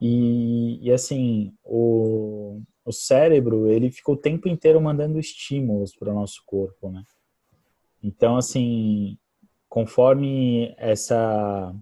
E, 0.00 0.78
e 0.82 0.92
assim, 0.92 1.52
o, 1.64 2.60
o 2.86 2.92
cérebro, 2.92 3.68
ele 3.68 3.90
fica 3.90 4.12
o 4.12 4.16
tempo 4.16 4.48
inteiro 4.48 4.80
mandando 4.80 5.18
estímulos 5.18 5.94
para 5.94 6.12
o 6.12 6.14
nosso 6.14 6.42
corpo, 6.46 6.88
né? 6.88 7.02
Então, 8.02 8.36
assim, 8.36 9.18
conforme 9.68 10.72
essa 10.78 11.74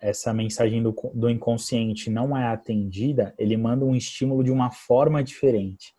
essa 0.00 0.34
mensagem 0.34 0.82
do, 0.82 0.92
do 1.14 1.30
inconsciente 1.30 2.10
não 2.10 2.36
é 2.36 2.48
atendida, 2.48 3.32
ele 3.38 3.56
manda 3.56 3.84
um 3.84 3.94
estímulo 3.94 4.42
de 4.42 4.50
uma 4.50 4.68
forma 4.68 5.22
diferente, 5.22 5.94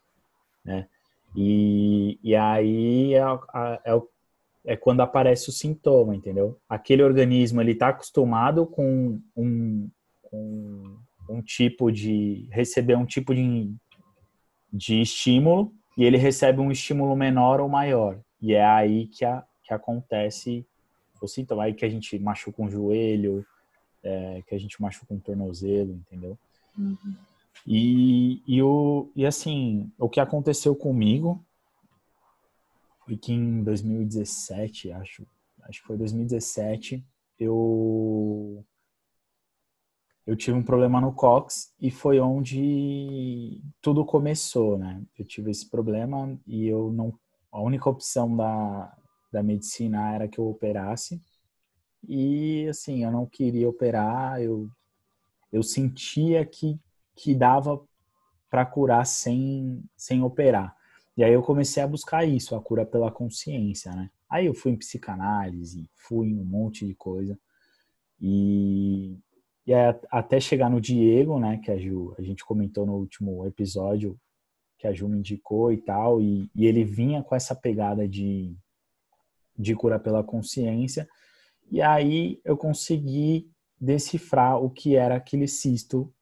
né? 0.66 0.90
E, 1.34 2.20
e 2.22 2.36
aí 2.36 3.14
é, 3.14 3.22
é, 3.86 4.02
é 4.66 4.76
quando 4.76 5.02
aparece 5.02 5.50
o 5.50 5.54
sintoma, 5.54 6.16
entendeu? 6.16 6.60
Aquele 6.68 7.02
organismo 7.02 7.62
ele 7.62 7.72
está 7.72 7.90
acostumado 7.90 8.66
com 8.66 9.22
um, 9.38 9.90
um, 10.34 10.98
um 11.30 11.42
tipo 11.42 11.92
de 11.92 12.48
receber 12.52 12.98
um 12.98 13.06
tipo 13.06 13.34
de, 13.34 13.74
de 14.74 15.02
estímulo 15.02 15.72
e 15.96 16.04
ele 16.04 16.18
recebe 16.18 16.60
um 16.60 16.72
estímulo 16.72 17.16
menor 17.16 17.62
ou 17.62 17.70
maior. 17.70 18.20
E 18.42 18.54
é 18.54 18.66
aí 18.66 19.08
que, 19.08 19.24
a, 19.24 19.46
que 19.64 19.74
acontece 19.74 20.66
o 21.22 21.28
sintoma. 21.28 21.64
Aí 21.64 21.74
que 21.74 21.86
a 21.86 21.90
gente 21.90 22.18
machuca 22.20 22.62
um 22.62 22.70
joelho, 22.70 23.46
é, 24.04 24.42
que 24.48 24.56
a 24.56 24.58
gente 24.58 24.82
machuca 24.82 25.14
um 25.14 25.20
tornozelo, 25.20 25.94
entendeu? 25.94 26.38
Uhum. 26.78 27.16
E, 27.66 28.42
e, 28.48 28.62
o, 28.62 29.10
e 29.16 29.26
assim, 29.26 29.90
o 29.98 30.10
que 30.10 30.20
aconteceu 30.20 30.76
comigo 30.76 31.44
foi 33.06 33.16
que 33.16 33.32
em 33.32 33.64
2017, 33.64 34.92
acho, 34.92 35.26
acho 35.64 35.82
que 35.82 35.88
foi 35.88 35.98
2017, 35.98 37.04
eu 37.40 38.66
eu 40.26 40.36
tive 40.36 40.58
um 40.58 40.64
problema 40.64 41.02
no 41.02 41.14
cox 41.14 41.74
e 41.80 41.92
foi 41.92 42.20
onde 42.20 43.62
tudo 43.82 44.06
começou, 44.06 44.78
né? 44.78 45.02
Eu 45.18 45.26
tive 45.26 45.52
esse 45.52 45.70
problema 45.70 46.40
e 46.48 46.66
eu 46.68 46.92
não 46.92 47.14
a 47.52 47.62
única 47.62 47.88
opção 47.90 48.36
da, 48.36 48.98
da 49.32 49.44
medicina 49.44 50.16
era 50.16 50.28
que 50.28 50.40
eu 50.40 50.48
operasse. 50.48 51.22
E 52.08 52.68
assim, 52.68 53.04
eu 53.04 53.12
não 53.12 53.26
queria 53.26 53.70
operar, 53.70 54.42
eu 54.42 54.70
eu 55.52 55.62
sentia 55.62 56.46
que 56.46 56.80
que 57.16 57.36
dava 57.36 57.80
para 58.50 58.66
curar 58.66 59.06
sem 59.06 59.84
sem 59.98 60.24
operar. 60.24 60.76
E 61.18 61.24
aí 61.24 61.34
eu 61.34 61.44
comecei 61.44 61.84
a 61.84 61.88
buscar 61.88 62.26
isso, 62.26 62.56
a 62.56 62.62
cura 62.62 62.86
pela 62.86 63.12
consciência, 63.12 63.92
né? 63.92 64.10
Aí 64.30 64.48
eu 64.48 64.54
fui 64.54 64.72
em 64.72 64.78
psicanálise, 64.78 65.90
fui 65.96 66.30
em 66.30 66.40
um 66.40 66.46
monte 66.46 66.88
de 66.88 66.96
coisa. 66.96 67.38
E 68.20 69.20
e 69.66 69.74
aí, 69.74 69.96
até 70.12 70.40
chegar 70.40 70.70
no 70.70 70.82
Diego, 70.82 71.40
né, 71.40 71.58
que 71.58 71.72
a 71.72 71.78
Ju, 71.78 72.14
a 72.18 72.22
gente 72.22 72.44
comentou 72.44 72.86
no 72.86 72.96
último 72.96 73.46
episódio, 73.46 74.20
que 74.78 74.88
a 74.88 74.94
Ju 74.94 75.08
me 75.08 75.18
indicou 75.18 75.72
e 75.72 75.78
tal, 75.78 76.22
e, 76.22 76.50
e 76.56 76.66
ele 76.66 76.84
vinha 76.84 77.24
com 77.24 77.36
essa 77.36 77.56
pegada 77.56 78.08
de, 78.08 78.56
de 79.58 79.74
cura 79.76 80.00
pela 80.00 80.24
consciência, 80.24 81.08
e 81.72 81.82
aí 81.82 82.42
eu 82.44 82.58
consegui 82.58 83.50
decifrar 83.80 84.62
o 84.62 84.70
que 84.70 84.96
era 84.96 85.16
aquele 85.16 85.48
cisto 85.48 86.14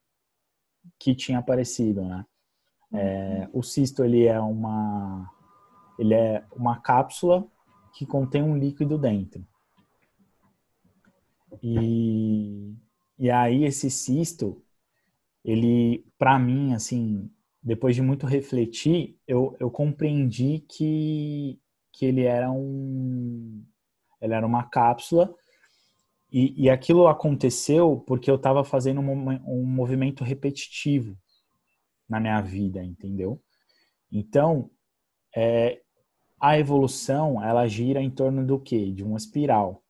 que 0.99 1.15
tinha 1.15 1.39
aparecido, 1.39 2.03
né? 2.03 2.25
É, 2.93 3.47
uhum. 3.53 3.59
o 3.59 3.63
cisto 3.63 4.03
ele 4.03 4.25
é 4.25 4.39
uma 4.39 5.31
ele 5.97 6.13
é 6.13 6.43
uma 6.51 6.81
cápsula 6.81 7.47
que 7.93 8.05
contém 8.05 8.41
um 8.43 8.57
líquido 8.57 8.97
dentro. 8.97 9.45
E 11.61 12.75
e 13.21 13.29
aí 13.29 13.65
esse 13.65 13.91
cisto, 13.91 14.59
ele, 15.45 16.03
para 16.17 16.39
mim, 16.39 16.73
assim, 16.73 17.29
depois 17.61 17.95
de 17.95 18.01
muito 18.01 18.25
refletir, 18.25 19.15
eu, 19.27 19.55
eu 19.59 19.69
compreendi 19.69 20.65
que, 20.67 21.61
que 21.93 22.07
ele 22.07 22.23
era 22.23 22.49
um, 22.49 23.63
ele 24.19 24.33
era 24.33 24.43
uma 24.43 24.63
cápsula 24.63 25.31
e, 26.31 26.63
e 26.63 26.67
aquilo 26.67 27.07
aconteceu 27.07 28.03
porque 28.07 28.31
eu 28.31 28.37
estava 28.37 28.63
fazendo 28.63 29.01
um, 29.01 29.29
um 29.45 29.65
movimento 29.67 30.23
repetitivo 30.23 31.15
na 32.09 32.19
minha 32.19 32.41
vida, 32.41 32.83
entendeu? 32.83 33.39
Então, 34.11 34.67
é, 35.35 35.79
a 36.39 36.57
evolução, 36.57 37.39
ela 37.43 37.67
gira 37.67 38.01
em 38.01 38.09
torno 38.09 38.43
do 38.43 38.59
quê? 38.59 38.91
De 38.91 39.03
uma 39.03 39.17
espiral. 39.17 39.83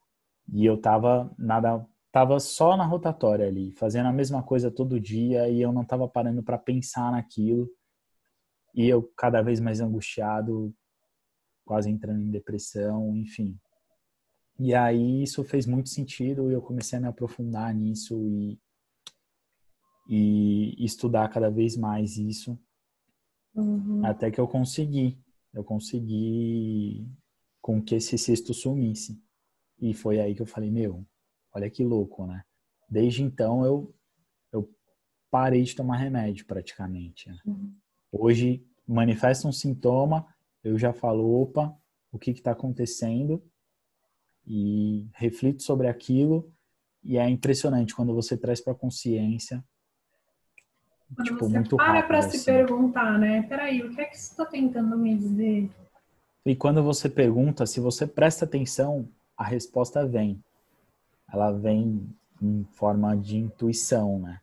E 0.51 0.65
eu 0.65 0.75
estava 0.75 1.33
nada 1.37 1.87
tava 2.11 2.39
só 2.39 2.75
na 2.75 2.85
rotatória 2.85 3.47
ali, 3.47 3.71
fazendo 3.71 4.07
a 4.07 4.13
mesma 4.13 4.43
coisa 4.43 4.69
todo 4.69 4.99
dia 4.99 5.49
e 5.49 5.61
eu 5.61 5.71
não 5.71 5.85
tava 5.85 6.07
parando 6.07 6.43
para 6.43 6.57
pensar 6.57 7.11
naquilo. 7.11 7.69
E 8.75 8.87
eu 8.87 9.03
cada 9.15 9.41
vez 9.41 9.59
mais 9.59 9.79
angustiado, 9.79 10.73
quase 11.65 11.89
entrando 11.89 12.21
em 12.21 12.29
depressão, 12.29 13.15
enfim. 13.15 13.57
E 14.59 14.73
aí 14.75 15.23
isso 15.23 15.43
fez 15.43 15.65
muito 15.65 15.89
sentido 15.89 16.49
e 16.49 16.53
eu 16.53 16.61
comecei 16.61 16.97
a 16.97 17.01
me 17.01 17.07
aprofundar 17.07 17.73
nisso 17.73 18.21
e, 18.27 18.59
e 20.07 20.85
estudar 20.85 21.29
cada 21.29 21.49
vez 21.49 21.77
mais 21.77 22.17
isso. 22.17 22.59
Uhum. 23.55 24.05
Até 24.05 24.29
que 24.29 24.39
eu 24.39 24.47
consegui. 24.47 25.17
Eu 25.53 25.63
consegui 25.63 27.07
com 27.61 27.81
que 27.81 27.95
esse 27.95 28.17
cisto 28.17 28.53
sumisse. 28.53 29.21
E 29.79 29.93
foi 29.93 30.19
aí 30.19 30.35
que 30.35 30.41
eu 30.41 30.45
falei, 30.45 30.69
meu, 30.71 31.05
Olha 31.53 31.69
que 31.69 31.83
louco, 31.83 32.25
né? 32.25 32.43
Desde 32.89 33.23
então 33.23 33.65
eu, 33.65 33.93
eu 34.51 34.69
parei 35.29 35.63
de 35.63 35.75
tomar 35.75 35.97
remédio 35.97 36.45
praticamente. 36.45 37.29
Né? 37.29 37.37
Uhum. 37.45 37.73
Hoje 38.11 38.65
manifesta 38.87 39.47
um 39.47 39.51
sintoma, 39.51 40.27
eu 40.63 40.77
já 40.77 40.93
falo, 40.93 41.41
opa, 41.41 41.75
o 42.11 42.19
que 42.19 42.31
está 42.31 42.51
acontecendo? 42.51 43.41
E 44.45 45.07
reflito 45.13 45.63
sobre 45.63 45.87
aquilo 45.87 46.51
e 47.03 47.17
é 47.17 47.27
impressionante 47.29 47.95
quando 47.95 48.13
você 48.13 48.37
traz 48.37 48.61
para 48.61 48.75
consciência 48.75 49.63
quando 51.15 51.27
tipo, 51.27 51.39
você 51.39 51.55
muito 51.55 51.75
para 51.75 52.03
para 52.03 52.19
assim. 52.19 52.37
se 52.37 52.45
perguntar, 52.45 53.19
né? 53.19 53.43
Peraí, 53.43 53.81
o 53.81 53.93
que 53.93 54.01
é 54.01 54.05
que 54.05 54.17
você 54.17 54.31
está 54.31 54.45
tentando 54.45 54.97
me 54.97 55.17
dizer? 55.17 55.69
E 56.45 56.55
quando 56.55 56.81
você 56.81 57.09
pergunta, 57.09 57.65
se 57.65 57.79
você 57.79 58.07
presta 58.07 58.45
atenção, 58.45 59.07
a 59.37 59.43
resposta 59.43 60.05
vem 60.07 60.41
ela 61.31 61.51
vem 61.51 62.07
em 62.41 62.63
forma 62.71 63.15
de 63.15 63.37
intuição, 63.37 64.19
né? 64.19 64.39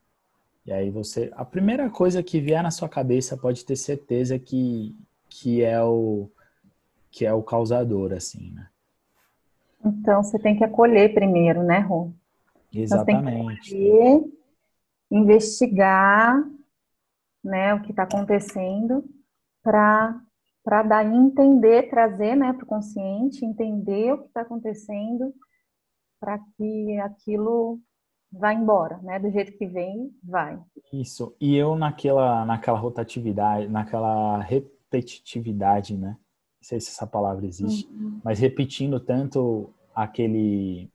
E 0.64 0.72
aí 0.72 0.90
você, 0.90 1.32
a 1.34 1.44
primeira 1.44 1.88
coisa 1.88 2.22
que 2.22 2.40
vier 2.40 2.62
na 2.62 2.70
sua 2.70 2.88
cabeça 2.88 3.36
pode 3.36 3.64
ter 3.64 3.76
certeza 3.76 4.38
que 4.38 4.96
que 5.30 5.62
é 5.62 5.82
o 5.82 6.30
que 7.10 7.26
é 7.26 7.32
o 7.32 7.42
causador, 7.42 8.12
assim, 8.12 8.52
né? 8.52 8.68
Então 9.84 10.22
você 10.22 10.38
tem 10.38 10.56
que 10.56 10.64
acolher 10.64 11.14
primeiro, 11.14 11.62
né, 11.62 11.80
Rô? 11.80 12.10
Exatamente. 12.72 13.74
Acolher, 13.74 14.24
investigar, 15.10 16.44
né, 17.42 17.74
o 17.74 17.82
que 17.82 17.90
está 17.90 18.02
acontecendo 18.02 19.04
para 19.62 20.20
para 20.62 20.82
dar 20.82 21.06
entender, 21.06 21.88
trazer, 21.88 22.36
né, 22.36 22.52
para 22.52 22.64
o 22.64 22.66
consciente, 22.66 23.42
entender 23.42 24.12
o 24.12 24.18
que 24.18 24.26
está 24.26 24.42
acontecendo 24.42 25.32
para 26.20 26.38
que 26.56 26.98
aquilo 26.98 27.80
vá 28.30 28.52
embora, 28.52 28.98
né? 28.98 29.18
Do 29.18 29.30
jeito 29.30 29.56
que 29.56 29.66
vem, 29.66 30.14
vai. 30.22 30.60
Isso. 30.92 31.34
E 31.40 31.56
eu 31.56 31.76
naquela, 31.76 32.44
naquela 32.44 32.78
rotatividade, 32.78 33.68
naquela 33.68 34.40
repetitividade, 34.40 35.96
né? 35.96 36.10
Não 36.10 36.62
sei 36.62 36.80
se 36.80 36.90
essa 36.90 37.06
palavra 37.06 37.46
existe, 37.46 37.88
uhum. 37.90 38.20
mas 38.22 38.40
repetindo 38.40 38.98
tanto 38.98 39.72
aquele, 39.94 40.90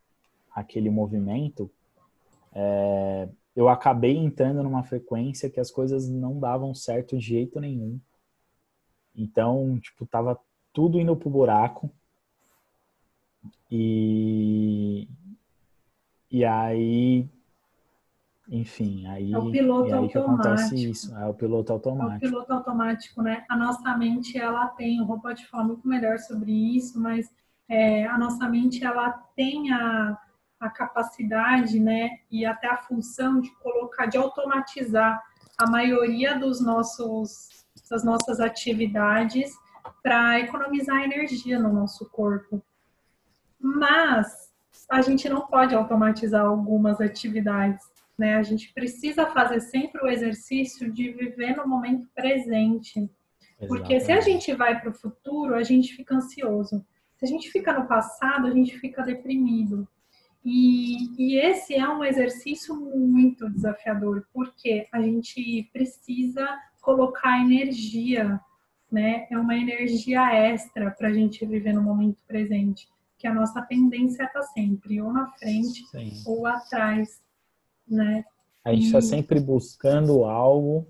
aquele 0.54 0.90
movimento, 0.90 1.72
é, 2.54 3.30
eu 3.56 3.70
acabei 3.70 4.18
entrando 4.18 4.62
numa 4.62 4.84
frequência 4.84 5.50
que 5.50 5.60
as 5.60 5.72
coisas 5.72 6.10
não 6.10 6.40
davam 6.40 6.74
certo 6.74 7.18
de 7.18 7.26
jeito 7.26 7.60
nenhum. 7.60 8.00
Então, 9.16 9.80
tipo, 9.80 10.06
tava 10.06 10.40
tudo 10.72 11.00
indo 11.00 11.16
pro 11.16 11.30
buraco. 11.30 11.90
E, 13.70 15.08
e 16.30 16.46
aí, 16.46 17.30
enfim, 18.48 19.08
aí, 19.08 19.34
é 19.34 19.38
o 19.38 19.52
piloto 19.52 19.96
aí 19.96 20.10
que 20.10 20.18
acontece 20.18 20.90
isso, 20.90 21.16
é 21.16 21.26
o 21.26 21.34
piloto 21.34 21.74
automático. 21.74 22.14
É 22.14 22.18
o 22.18 22.32
piloto 22.32 22.54
automático, 22.54 23.22
né? 23.22 23.46
A 23.50 23.58
nossa 23.58 23.98
mente, 23.98 24.38
ela 24.38 24.68
tem, 24.68 25.02
o 25.02 25.06
Rô 25.06 25.20
pode 25.20 25.48
falar 25.48 25.64
muito 25.64 25.88
melhor 25.88 26.20
sobre 26.20 26.52
isso, 26.52 27.00
mas 27.00 27.34
é, 27.70 28.06
a 28.06 28.18
nossa 28.18 28.48
mente, 28.48 28.84
ela 28.84 29.12
tem 29.36 29.72
a, 29.72 30.18
a 30.60 30.70
capacidade, 30.70 31.80
né, 31.80 32.20
e 32.32 32.46
até 32.46 32.68
a 32.68 32.78
função 32.78 33.40
de 33.40 33.50
colocar, 33.56 34.06
de 34.06 34.18
automatizar 34.18 35.22
a 35.58 35.70
maioria 35.70 36.38
dos 36.38 36.62
nossos, 36.62 37.66
das 37.90 38.04
nossas 38.04 38.40
atividades 38.40 39.52
para 40.02 40.40
economizar 40.40 41.04
energia 41.04 41.60
no 41.60 41.72
nosso 41.72 42.10
corpo. 42.10 42.62
Mas 43.64 44.52
a 44.90 45.02
gente 45.02 45.30
não 45.30 45.48
pode 45.48 45.74
automatizar 45.74 46.46
algumas 46.46 47.00
atividades, 47.00 47.86
né? 48.18 48.36
A 48.36 48.44
gente 48.44 48.74
precisa 48.74 49.26
fazer 49.28 49.62
sempre 49.62 50.04
o 50.04 50.08
exercício 50.08 50.92
de 50.92 51.12
viver 51.12 51.56
no 51.56 51.66
momento 51.66 52.06
presente. 52.14 53.10
Porque 53.68 54.02
se 54.02 54.12
a 54.12 54.20
gente 54.20 54.54
vai 54.54 54.80
para 54.82 54.90
o 54.90 54.94
futuro, 54.94 55.56
a 55.56 55.64
gente 55.64 55.96
fica 55.96 56.16
ansioso. 56.16 56.86
Se 57.16 57.24
a 57.24 57.28
gente 57.28 57.50
fica 57.50 57.72
no 57.72 57.88
passado, 57.88 58.48
a 58.48 58.52
gente 58.52 58.78
fica 58.78 59.02
deprimido. 59.02 59.88
E, 60.44 61.16
e, 61.18 61.40
esse 61.40 61.74
é 61.74 61.88
um 61.88 62.04
exercício 62.04 62.76
muito 62.76 63.50
desafiador, 63.50 64.28
porque 64.34 64.90
a 64.92 65.02
gente 65.02 65.70
precisa 65.72 66.46
colocar 66.82 67.40
energia, 67.40 68.42
né? 68.92 69.26
É 69.32 69.38
uma 69.38 69.56
energia 69.56 70.34
extra 70.34 70.92
para 70.92 71.08
a 71.08 71.14
gente 71.14 71.46
viver 71.46 71.72
no 71.72 71.82
momento 71.82 72.22
presente, 72.28 72.90
que 73.24 73.28
a 73.28 73.34
nossa 73.34 73.62
tendência 73.62 74.26
está 74.26 74.42
sempre 74.42 75.02
ou 75.02 75.14
na 75.14 75.28
frente 75.40 75.88
Sim. 75.88 76.12
ou 76.26 76.46
atrás, 76.46 77.22
né? 77.88 78.26
A 78.66 78.74
gente 78.74 78.88
está 78.88 79.00
sempre 79.00 79.40
buscando 79.40 80.26
algo, 80.26 80.86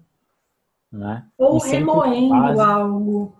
né? 0.91 1.27
Ou 1.37 1.59
remoendo 1.59 2.29
faz... 2.29 2.59
algo. 2.59 3.35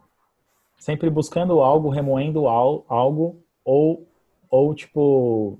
Sempre 0.78 1.10
buscando 1.10 1.60
algo, 1.60 1.90
remoendo 1.90 2.48
algo, 2.48 3.44
ou, 3.66 4.08
ou 4.48 4.76
tipo, 4.76 5.58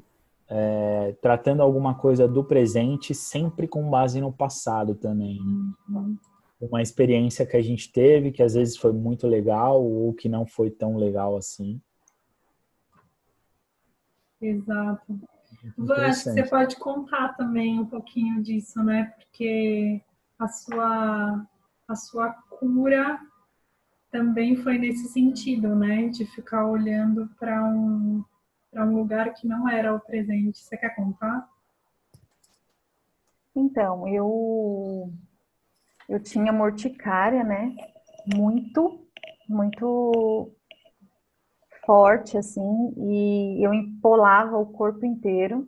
é, 0.48 1.16
tratando 1.20 1.64
alguma 1.64 1.96
coisa 1.96 2.28
do 2.28 2.44
presente, 2.44 3.16
sempre 3.16 3.68
com 3.68 3.90
base 3.90 4.22
no 4.22 4.32
passado 4.32 4.94
também. 4.94 5.40
Uhum. 5.90 6.16
Uma 6.62 6.84
experiência 6.84 7.48
que 7.48 7.58
a 7.58 7.64
gente 7.64 7.92
teve, 7.92 8.32
que 8.32 8.44
às 8.44 8.54
vezes 8.54 8.78
foi 8.78 8.94
muito 8.94 9.26
legal, 9.26 9.84
ou 9.84 10.14
que 10.14 10.30
não 10.30 10.46
foi 10.46 10.70
tão 10.70 10.98
legal 10.98 11.36
assim. 11.36 11.82
Exato. 14.46 15.20
acho 15.92 16.24
que 16.24 16.30
você 16.32 16.44
pode 16.48 16.76
contar 16.76 17.30
também 17.36 17.80
um 17.80 17.86
pouquinho 17.86 18.42
disso, 18.44 18.84
né? 18.84 19.14
Porque 19.16 20.02
a 20.38 20.48
sua, 20.48 21.46
a 21.88 21.96
sua 21.96 22.34
cura 22.34 23.20
também 24.12 24.56
foi 24.58 24.78
nesse 24.78 25.08
sentido, 25.08 25.76
né? 25.76 26.10
De 26.10 26.26
ficar 26.26 26.68
olhando 26.68 27.30
para 27.40 27.64
um, 27.64 28.24
para 28.70 28.86
um 28.86 28.96
lugar 28.96 29.34
que 29.34 29.48
não 29.48 29.70
era 29.70 29.96
o 29.96 30.00
presente. 30.00 30.60
Você 30.60 30.78
quer 30.78 30.96
contar? 30.96 31.50
Então, 33.56 34.08
eu 34.08 35.14
eu 36.10 36.20
tinha 36.20 36.52
morticária, 36.52 37.44
né? 37.44 37.76
Muito, 38.36 39.08
muito 39.48 40.52
forte, 41.86 42.38
assim, 42.38 42.94
e 42.98 43.66
eu 43.66 43.74
empolava 43.74 44.58
o 44.58 44.66
corpo 44.66 45.06
inteiro. 45.06 45.68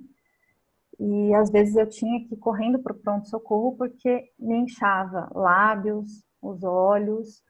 E 1.00 1.34
às 1.34 1.50
vezes 1.50 1.76
eu 1.76 1.88
tinha 1.90 2.26
que 2.26 2.36
ir 2.36 2.38
correndo 2.38 2.80
para 2.80 2.94
o 2.94 3.00
pronto-socorro 3.00 3.76
porque 3.76 4.32
me 4.40 4.56
inchava 4.56 5.30
lábios, 5.34 6.24
os 6.42 6.64
olhos. 6.64 7.44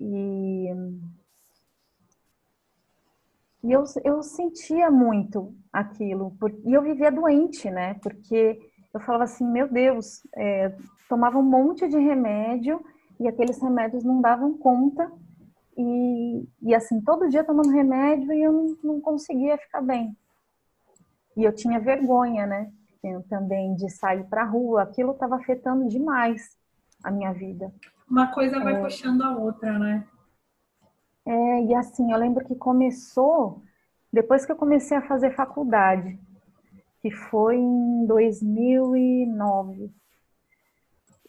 E, 0.00 0.68
e 3.64 3.72
eu, 3.72 3.84
eu 4.04 4.22
sentia 4.22 4.90
muito 4.90 5.54
aquilo. 5.72 6.32
Por, 6.38 6.52
e 6.64 6.72
eu 6.72 6.82
vivia 6.82 7.10
doente, 7.10 7.68
né? 7.68 7.94
Porque 7.94 8.60
eu 8.94 9.00
falava 9.00 9.24
assim: 9.24 9.44
meu 9.44 9.68
Deus, 9.68 10.24
é, 10.36 10.72
tomava 11.08 11.38
um 11.38 11.42
monte 11.42 11.88
de 11.88 11.98
remédio 11.98 12.80
e 13.18 13.26
aqueles 13.26 13.60
remédios 13.60 14.04
não 14.04 14.20
davam 14.20 14.56
conta 14.56 15.10
e, 15.76 16.48
e 16.62 16.74
assim, 16.74 17.00
todo 17.00 17.28
dia 17.28 17.44
tomando 17.44 17.70
remédio 17.70 18.32
e 18.32 18.42
eu 18.42 18.52
não, 18.52 18.76
não 18.82 19.00
conseguia 19.00 19.56
ficar 19.56 19.80
bem. 19.80 20.16
E 21.36 21.44
eu 21.44 21.52
tinha 21.52 21.80
vergonha, 21.80 22.46
né? 22.46 22.70
Eu, 23.02 23.22
também 23.24 23.74
de 23.74 23.90
sair 23.90 24.24
para 24.24 24.42
a 24.42 24.46
rua. 24.46 24.82
Aquilo 24.82 25.12
estava 25.12 25.36
afetando 25.36 25.88
demais 25.88 26.56
a 27.02 27.10
minha 27.10 27.32
vida. 27.32 27.72
Uma 28.08 28.32
coisa 28.32 28.60
vai 28.60 28.74
é, 28.74 28.80
puxando 28.80 29.22
a 29.22 29.36
outra, 29.36 29.78
né? 29.78 30.06
É, 31.26 31.62
e 31.64 31.74
assim, 31.74 32.12
eu 32.12 32.18
lembro 32.18 32.44
que 32.44 32.54
começou 32.54 33.62
depois 34.12 34.44
que 34.44 34.52
eu 34.52 34.56
comecei 34.56 34.96
a 34.96 35.02
fazer 35.08 35.34
faculdade, 35.34 36.18
que 37.00 37.10
foi 37.10 37.56
em 37.56 38.06
2009. 38.06 39.90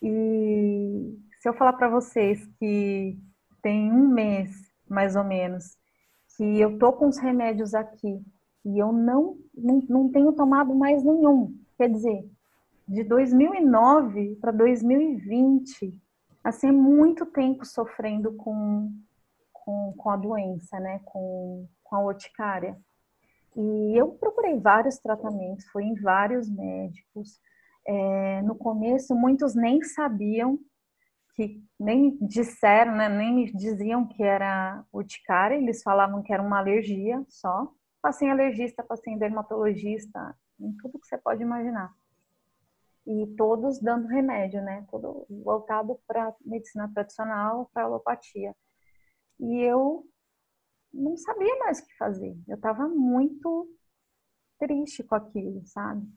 E 0.02 1.18
se 1.40 1.48
eu 1.48 1.54
falar 1.54 1.74
para 1.74 1.88
vocês 1.88 2.46
que 2.60 3.18
tem 3.64 3.92
um 3.92 4.10
mês, 4.10 4.52
mais 4.88 5.16
ou 5.16 5.24
menos, 5.24 5.78
que 6.36 6.60
eu 6.60 6.78
tô 6.78 6.92
com 6.94 7.08
os 7.08 7.18
remédios 7.18 7.74
aqui 7.74 8.22
e 8.66 8.78
eu 8.78 8.92
não, 8.92 9.38
não, 9.56 9.82
não 9.90 10.12
tenho 10.12 10.34
tomado 10.34 10.76
mais 10.76 11.04
nenhum. 11.04 11.58
Quer 11.78 11.90
dizer, 11.90 12.30
de 12.88 13.04
2009 13.04 14.36
para 14.42 14.52
2020, 14.52 16.00
assim, 16.44 16.68
é 16.68 16.72
muito 16.72 17.26
tempo 17.26 17.66
sofrendo 17.66 18.34
com, 18.34 18.92
com, 19.52 19.94
com 19.98 20.10
a 20.10 20.18
doença, 20.18 20.80
né? 20.80 21.00
Com, 21.06 21.66
com 21.84 21.96
a 21.96 22.04
urticária. 22.04 22.78
E 23.56 23.98
eu 23.98 24.10
procurei 24.10 24.60
vários 24.60 24.98
tratamentos, 24.98 25.66
fui 25.68 25.86
em 25.86 25.96
vários 25.96 26.50
médicos. 26.50 27.40
É, 27.86 28.42
no 28.42 28.56
começo, 28.56 29.16
muitos 29.16 29.56
nem 29.56 29.82
sabiam 29.82 30.60
que 31.34 31.64
nem 31.80 32.18
disseram, 32.22 32.96
né, 32.96 33.10
nem 33.10 33.34
me 33.34 33.52
diziam 33.52 34.08
que 34.08 34.24
era 34.24 34.86
urticária, 34.92 35.56
eles 35.56 35.82
falavam 35.82 36.22
que 36.22 36.32
era 36.32 36.42
uma 36.42 36.60
alergia 36.60 37.24
só. 37.28 37.72
Passei 38.02 38.28
em 38.28 38.32
alergista, 38.32 38.84
passei 38.84 39.14
em 39.14 39.18
dermatologista, 39.18 40.38
em 40.60 40.72
tudo 40.78 41.00
que 41.00 41.08
você 41.08 41.18
pode 41.18 41.42
imaginar. 41.42 41.92
E 43.06 43.28
todos 43.36 43.80
dando 43.80 44.08
remédio, 44.08 44.62
né? 44.62 44.86
Todo 44.90 45.26
voltado 45.30 46.00
para 46.08 46.34
medicina 46.46 46.90
tradicional, 46.94 47.70
para 47.74 47.84
alopatia. 47.84 48.56
E 49.40 49.62
eu 49.62 50.06
não 50.94 51.18
sabia 51.18 51.58
mais 51.60 51.80
o 51.80 51.86
que 51.86 51.98
fazer. 51.98 52.38
Eu 52.48 52.56
estava 52.56 52.88
muito 52.88 53.68
triste 54.60 55.04
com 55.04 55.16
aquilo, 55.16 55.66
sabe? 55.66 56.08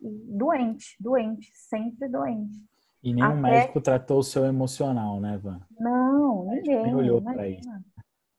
E 0.00 0.08
doente, 0.08 0.96
doente, 1.00 1.50
sempre 1.54 2.08
doente. 2.08 2.64
E 3.06 3.14
nenhum 3.14 3.38
Até... 3.38 3.40
médico 3.40 3.80
tratou 3.80 4.18
o 4.18 4.22
seu 4.24 4.44
emocional, 4.44 5.20
né, 5.20 5.38
Van? 5.38 5.60
Não, 5.78 6.44
ninguém. 6.46 6.82
Nem 6.82 6.94
olhou 6.96 7.22
para 7.22 7.48
isso. 7.48 7.70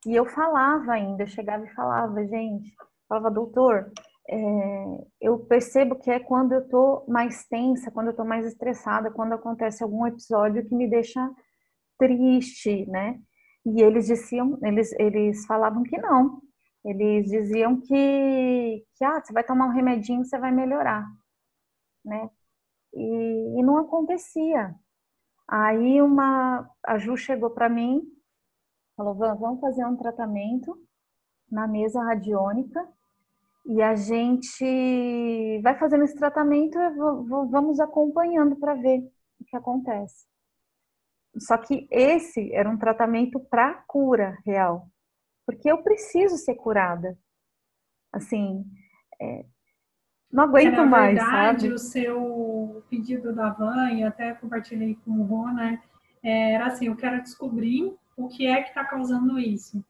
E 0.06 0.13
eu 0.13 0.25
falava 0.25 0.91
ainda, 0.91 1.23
eu 1.23 1.27
chegava 1.27 1.63
e 1.63 1.73
falava, 1.73 2.27
gente, 2.27 2.73
falava, 3.08 3.32
doutor, 3.32 3.89
é, 4.30 5.08
eu 5.21 5.39
percebo 5.39 5.95
que 5.95 6.12
é 6.12 6.19
quando 6.19 6.51
eu 6.51 6.67
tô 6.67 7.06
mais 7.08 7.47
tensa, 7.47 7.89
quando 7.91 8.08
eu 8.08 8.15
tô 8.15 8.25
mais 8.25 8.45
estressada, 8.45 9.10
quando 9.10 9.32
acontece 9.32 9.82
algum 9.82 10.06
episódio 10.06 10.65
que 10.65 10.75
me 10.75 10.89
deixa 10.89 11.25
triste, 11.97 12.86
né? 12.89 13.17
E 13.65 13.82
eles 13.82 14.08
diziam, 14.08 14.60
eles, 14.63 14.91
eles 14.99 15.45
falavam 15.45 15.82
que 15.84 15.97
não. 15.97 16.41
Eles 16.84 17.25
diziam 17.30 17.80
que, 17.80 18.84
que 18.97 19.06
ah, 19.06 19.21
você 19.23 19.32
vai 19.32 19.45
tomar 19.45 19.67
um 19.67 19.73
remedinho, 19.73 20.25
você 20.25 20.38
vai 20.38 20.51
melhorar, 20.51 21.08
né? 22.03 22.30
E, 22.93 23.60
e 23.60 23.63
não 23.63 23.78
acontecia. 23.78 24.76
Aí 25.47 26.02
uma, 26.02 26.69
a 26.84 26.97
Ju 26.97 27.15
chegou 27.15 27.50
para 27.52 27.69
mim, 27.69 28.02
falou, 28.95 29.15
vamos 29.15 29.62
fazer 29.62 29.86
um 29.86 29.95
tratamento 29.95 30.78
na 31.50 31.67
mesa 31.67 32.04
radiônica 32.04 32.86
e 33.65 33.82
a 33.82 33.95
gente 33.95 35.62
vai 35.62 35.78
fazendo 35.78 36.04
esse 36.04 36.15
tratamento 36.15 36.78
e 36.78 36.89
vamos 37.50 37.80
acompanhando 37.80 38.56
para 38.56 38.73
ver 38.73 39.00
o 39.39 39.45
que 39.45 39.56
acontece. 39.56 40.26
Só 41.39 41.58
que 41.58 41.88
esse 41.91 42.52
era 42.54 42.69
um 42.69 42.78
tratamento 42.78 43.39
para 43.39 43.84
cura 43.88 44.38
real, 44.45 44.89
porque 45.45 45.71
eu 45.71 45.84
preciso 45.84 46.38
ser 46.38 46.56
curada. 46.56 47.17
Assim, 48.12 48.65
é, 49.21 49.45
não 50.31 50.43
aguento 50.43 50.73
é, 50.73 50.77
na 50.77 50.85
mais, 50.85 51.15
verdade, 51.15 51.61
sabe? 51.61 51.73
o 51.73 51.77
seu 51.77 52.83
pedido 52.89 53.33
da 53.33 53.49
Van, 53.49 53.91
e 53.91 54.03
até 54.03 54.33
compartilhei 54.33 54.97
com 55.03 55.11
o 55.11 55.23
Rô, 55.23 55.47
né? 55.47 55.81
Era 56.23 56.67
assim, 56.67 56.87
eu 56.87 56.95
quero 56.95 57.21
descobrir 57.21 57.93
o 58.15 58.27
que 58.27 58.45
é 58.45 58.61
que 58.61 58.69
está 58.69 58.83
causando 58.83 59.39
isso. 59.39 59.83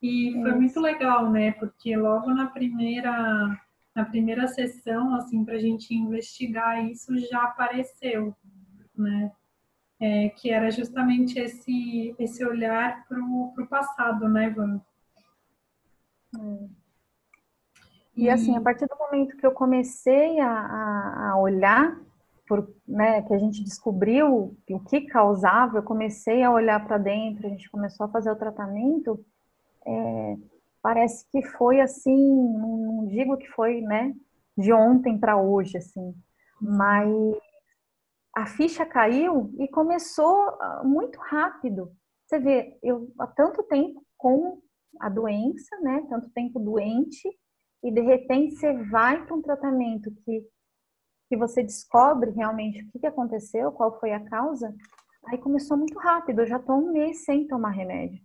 E 0.00 0.32
foi 0.40 0.52
muito 0.52 0.80
legal, 0.80 1.30
né? 1.30 1.52
Porque 1.52 1.96
logo 1.96 2.32
na 2.32 2.46
primeira 2.46 3.60
na 3.94 4.06
primeira 4.06 4.48
sessão, 4.48 5.14
assim, 5.14 5.44
para 5.44 5.56
a 5.56 5.58
gente 5.58 5.94
investigar 5.94 6.82
isso, 6.90 7.14
já 7.28 7.42
apareceu, 7.42 8.34
né? 8.96 9.30
É, 10.00 10.30
que 10.30 10.50
era 10.50 10.70
justamente 10.70 11.38
esse, 11.38 12.14
esse 12.18 12.44
olhar 12.44 13.06
para 13.06 13.20
o 13.20 13.66
passado, 13.68 14.28
né, 14.28 14.50
Van? 14.50 14.80
Hum. 16.36 16.70
E 18.16 18.28
assim, 18.28 18.56
a 18.56 18.60
partir 18.60 18.86
do 18.86 18.96
momento 18.98 19.36
que 19.36 19.46
eu 19.46 19.52
comecei 19.52 20.38
a, 20.38 21.30
a 21.30 21.38
olhar, 21.38 21.98
por, 22.46 22.68
né, 22.86 23.22
que 23.22 23.32
a 23.32 23.38
gente 23.38 23.64
descobriu 23.64 24.54
o 24.68 24.80
que 24.80 25.02
causava, 25.02 25.78
eu 25.78 25.82
comecei 25.82 26.42
a 26.42 26.50
olhar 26.50 26.84
para 26.84 26.98
dentro, 26.98 27.46
a 27.46 27.50
gente 27.50 27.70
começou 27.70 28.04
a 28.04 28.10
fazer 28.10 28.30
o 28.30 28.36
tratamento, 28.36 29.24
é, 29.86 30.36
parece 30.82 31.24
que 31.30 31.42
foi 31.42 31.80
assim, 31.80 32.14
não 32.58 33.06
digo 33.06 33.38
que 33.38 33.48
foi, 33.48 33.80
né, 33.80 34.12
de 34.58 34.72
ontem 34.72 35.18
para 35.18 35.38
hoje, 35.38 35.78
assim, 35.78 36.14
mas 36.60 37.08
a 38.34 38.46
ficha 38.46 38.84
caiu 38.84 39.52
e 39.58 39.68
começou 39.68 40.36
ah, 40.60 40.82
muito 40.84 41.18
rápido. 41.20 41.90
Você 42.26 42.38
vê, 42.38 42.78
eu 42.82 43.10
há 43.18 43.26
tanto 43.26 43.62
tempo 43.62 44.02
com 44.16 44.60
a 45.00 45.08
doença, 45.08 45.78
né, 45.80 46.04
tanto 46.08 46.28
tempo 46.30 46.58
doente, 46.60 47.28
e 47.82 47.90
de 47.90 48.00
repente 48.00 48.56
você 48.56 48.72
vai 48.84 49.24
para 49.24 49.34
um 49.34 49.42
tratamento 49.42 50.10
que, 50.24 50.46
que 51.28 51.36
você 51.36 51.62
descobre 51.62 52.30
realmente 52.30 52.82
o 52.82 52.90
que, 52.92 53.00
que 53.00 53.06
aconteceu, 53.06 53.72
qual 53.72 53.98
foi 53.98 54.12
a 54.12 54.20
causa, 54.20 54.74
aí 55.26 55.38
começou 55.38 55.76
muito 55.76 55.98
rápido, 55.98 56.40
eu 56.40 56.46
já 56.46 56.56
estou 56.56 56.76
um 56.76 56.92
mês 56.92 57.24
sem 57.24 57.46
tomar 57.46 57.70
remédio. 57.70 58.22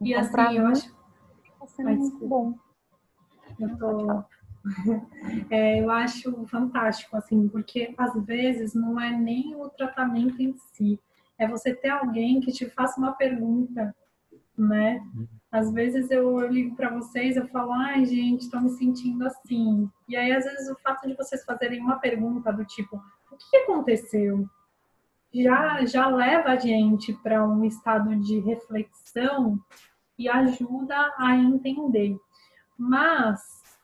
E 0.00 0.12
então, 0.12 0.20
assim, 0.20 0.58
eu 0.58 0.66
acho 0.66 1.04
Tá 1.76 1.82
muito 1.82 2.28
bom. 2.28 2.54
Eu, 3.58 3.78
tô... 3.78 4.24
é, 5.50 5.80
eu 5.80 5.90
acho 5.90 6.46
fantástico, 6.46 7.16
assim, 7.16 7.48
porque 7.48 7.94
às 7.96 8.14
vezes 8.24 8.74
não 8.74 9.00
é 9.00 9.10
nem 9.10 9.54
o 9.56 9.68
tratamento 9.70 10.40
em 10.42 10.54
si, 10.54 11.00
é 11.38 11.48
você 11.48 11.74
ter 11.74 11.88
alguém 11.88 12.40
que 12.40 12.52
te 12.52 12.68
faça 12.68 13.00
uma 13.00 13.12
pergunta, 13.12 13.94
né? 14.56 15.02
Às 15.54 15.72
vezes 15.72 16.10
eu 16.10 16.48
ligo 16.48 16.74
para 16.74 16.90
vocês, 16.90 17.36
eu 17.36 17.46
falo, 17.46 17.70
ai 17.74 18.04
gente, 18.04 18.40
estou 18.40 18.60
me 18.60 18.70
sentindo 18.70 19.24
assim. 19.24 19.88
E 20.08 20.16
aí, 20.16 20.32
às 20.32 20.44
vezes, 20.44 20.68
o 20.68 20.74
fato 20.80 21.06
de 21.06 21.14
vocês 21.14 21.44
fazerem 21.44 21.80
uma 21.80 22.00
pergunta 22.00 22.52
do 22.52 22.64
tipo, 22.64 22.96
o 23.30 23.36
que 23.36 23.58
aconteceu? 23.58 24.48
Já, 25.32 25.84
já 25.84 26.08
leva 26.08 26.48
a 26.48 26.56
gente 26.56 27.12
para 27.22 27.46
um 27.46 27.64
estado 27.64 28.16
de 28.16 28.40
reflexão 28.40 29.56
e 30.18 30.28
ajuda 30.28 31.14
a 31.16 31.36
entender. 31.36 32.16
Mas 32.76 33.40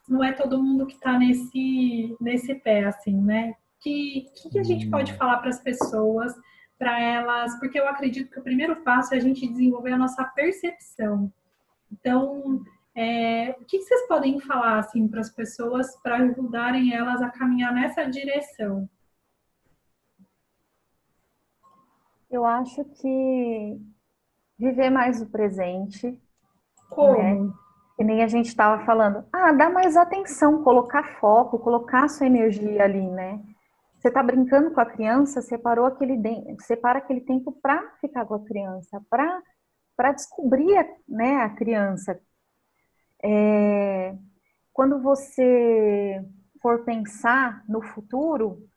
não 0.09 0.21
é 0.21 0.33
todo 0.33 0.61
mundo 0.61 0.85
que 0.85 0.95
está 0.95 1.17
nesse, 1.17 2.17
nesse 2.19 2.53
pé, 2.53 2.83
assim, 2.83 3.15
né? 3.15 3.55
Que, 3.79 4.25
que 4.51 4.59
a 4.59 4.63
gente 4.63 4.89
pode 4.89 5.13
hum. 5.13 5.15
falar 5.15 5.37
para 5.37 5.49
as 5.49 5.61
pessoas, 5.61 6.35
para 6.77 6.99
elas, 6.99 7.57
porque 7.61 7.79
eu 7.79 7.87
acredito 7.87 8.29
que 8.29 8.41
o 8.41 8.43
primeiro 8.43 8.83
passo 8.83 9.13
é 9.13 9.17
a 9.17 9.21
gente 9.21 9.47
desenvolver 9.47 9.93
a 9.93 9.97
nossa 9.97 10.25
percepção. 10.25 11.31
Então, 11.91 12.61
é, 12.95 13.51
o 13.59 13.65
que 13.65 13.81
vocês 13.81 14.07
podem 14.07 14.39
falar 14.39 14.79
assim 14.79 15.07
para 15.07 15.21
as 15.21 15.29
pessoas 15.29 15.95
para 16.01 16.17
ajudarem 16.17 16.93
elas 16.93 17.21
a 17.21 17.29
caminhar 17.29 17.73
nessa 17.73 18.05
direção? 18.05 18.89
Eu 22.29 22.45
acho 22.45 22.85
que 22.85 23.77
viver 24.57 24.89
mais 24.89 25.21
o 25.21 25.29
presente. 25.29 26.19
Como? 26.89 27.17
Né? 27.17 27.53
Que 27.97 28.03
nem 28.03 28.23
a 28.23 28.27
gente 28.27 28.47
estava 28.47 28.85
falando. 28.85 29.25
Ah, 29.33 29.51
dá 29.51 29.69
mais 29.69 29.97
atenção, 29.97 30.63
colocar 30.63 31.19
foco, 31.19 31.59
colocar 31.59 32.07
sua 32.07 32.27
energia 32.27 32.83
ali, 32.83 33.05
né? 33.07 33.41
Você 33.97 34.07
está 34.07 34.23
brincando 34.23 34.71
com 34.71 34.81
a 34.81 34.85
criança, 34.85 35.41
separou 35.41 35.85
aquele 35.85 36.19
separa 36.59 36.99
aquele 36.99 37.21
tempo 37.21 37.51
para 37.61 37.79
ficar 38.01 38.25
com 38.25 38.33
a 38.33 38.43
criança, 38.43 38.99
para 39.09 39.41
para 39.95 40.11
descobrir 40.11 40.85
né, 41.07 41.37
a 41.37 41.49
criança. 41.49 42.19
É, 43.23 44.15
quando 44.73 45.01
você 45.01 46.23
for 46.61 46.83
pensar 46.83 47.63
no 47.67 47.81
futuro, 47.81 48.67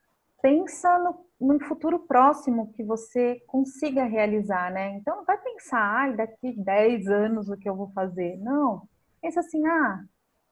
pensa 0.42 0.98
no, 0.98 1.24
num 1.40 1.60
futuro 1.60 2.00
próximo 2.00 2.72
que 2.72 2.82
você 2.82 3.40
consiga 3.46 4.04
realizar, 4.04 4.70
né? 4.72 4.96
Então, 4.96 5.16
não 5.16 5.24
vai 5.24 5.38
pensar, 5.38 5.80
ai, 5.80 6.16
daqui 6.16 6.52
10 6.56 7.06
anos 7.08 7.48
o 7.48 7.56
que 7.56 7.68
eu 7.68 7.76
vou 7.76 7.90
fazer. 7.92 8.36
Não. 8.38 8.86
Pensa 9.20 9.40
assim, 9.40 9.64
ah, 9.66 10.04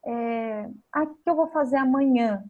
é, 0.07 0.71
ah, 0.93 1.03
o 1.03 1.15
que 1.15 1.29
eu 1.29 1.37
vou 1.37 1.49
fazer 1.49 1.77
amanhã 1.77 2.45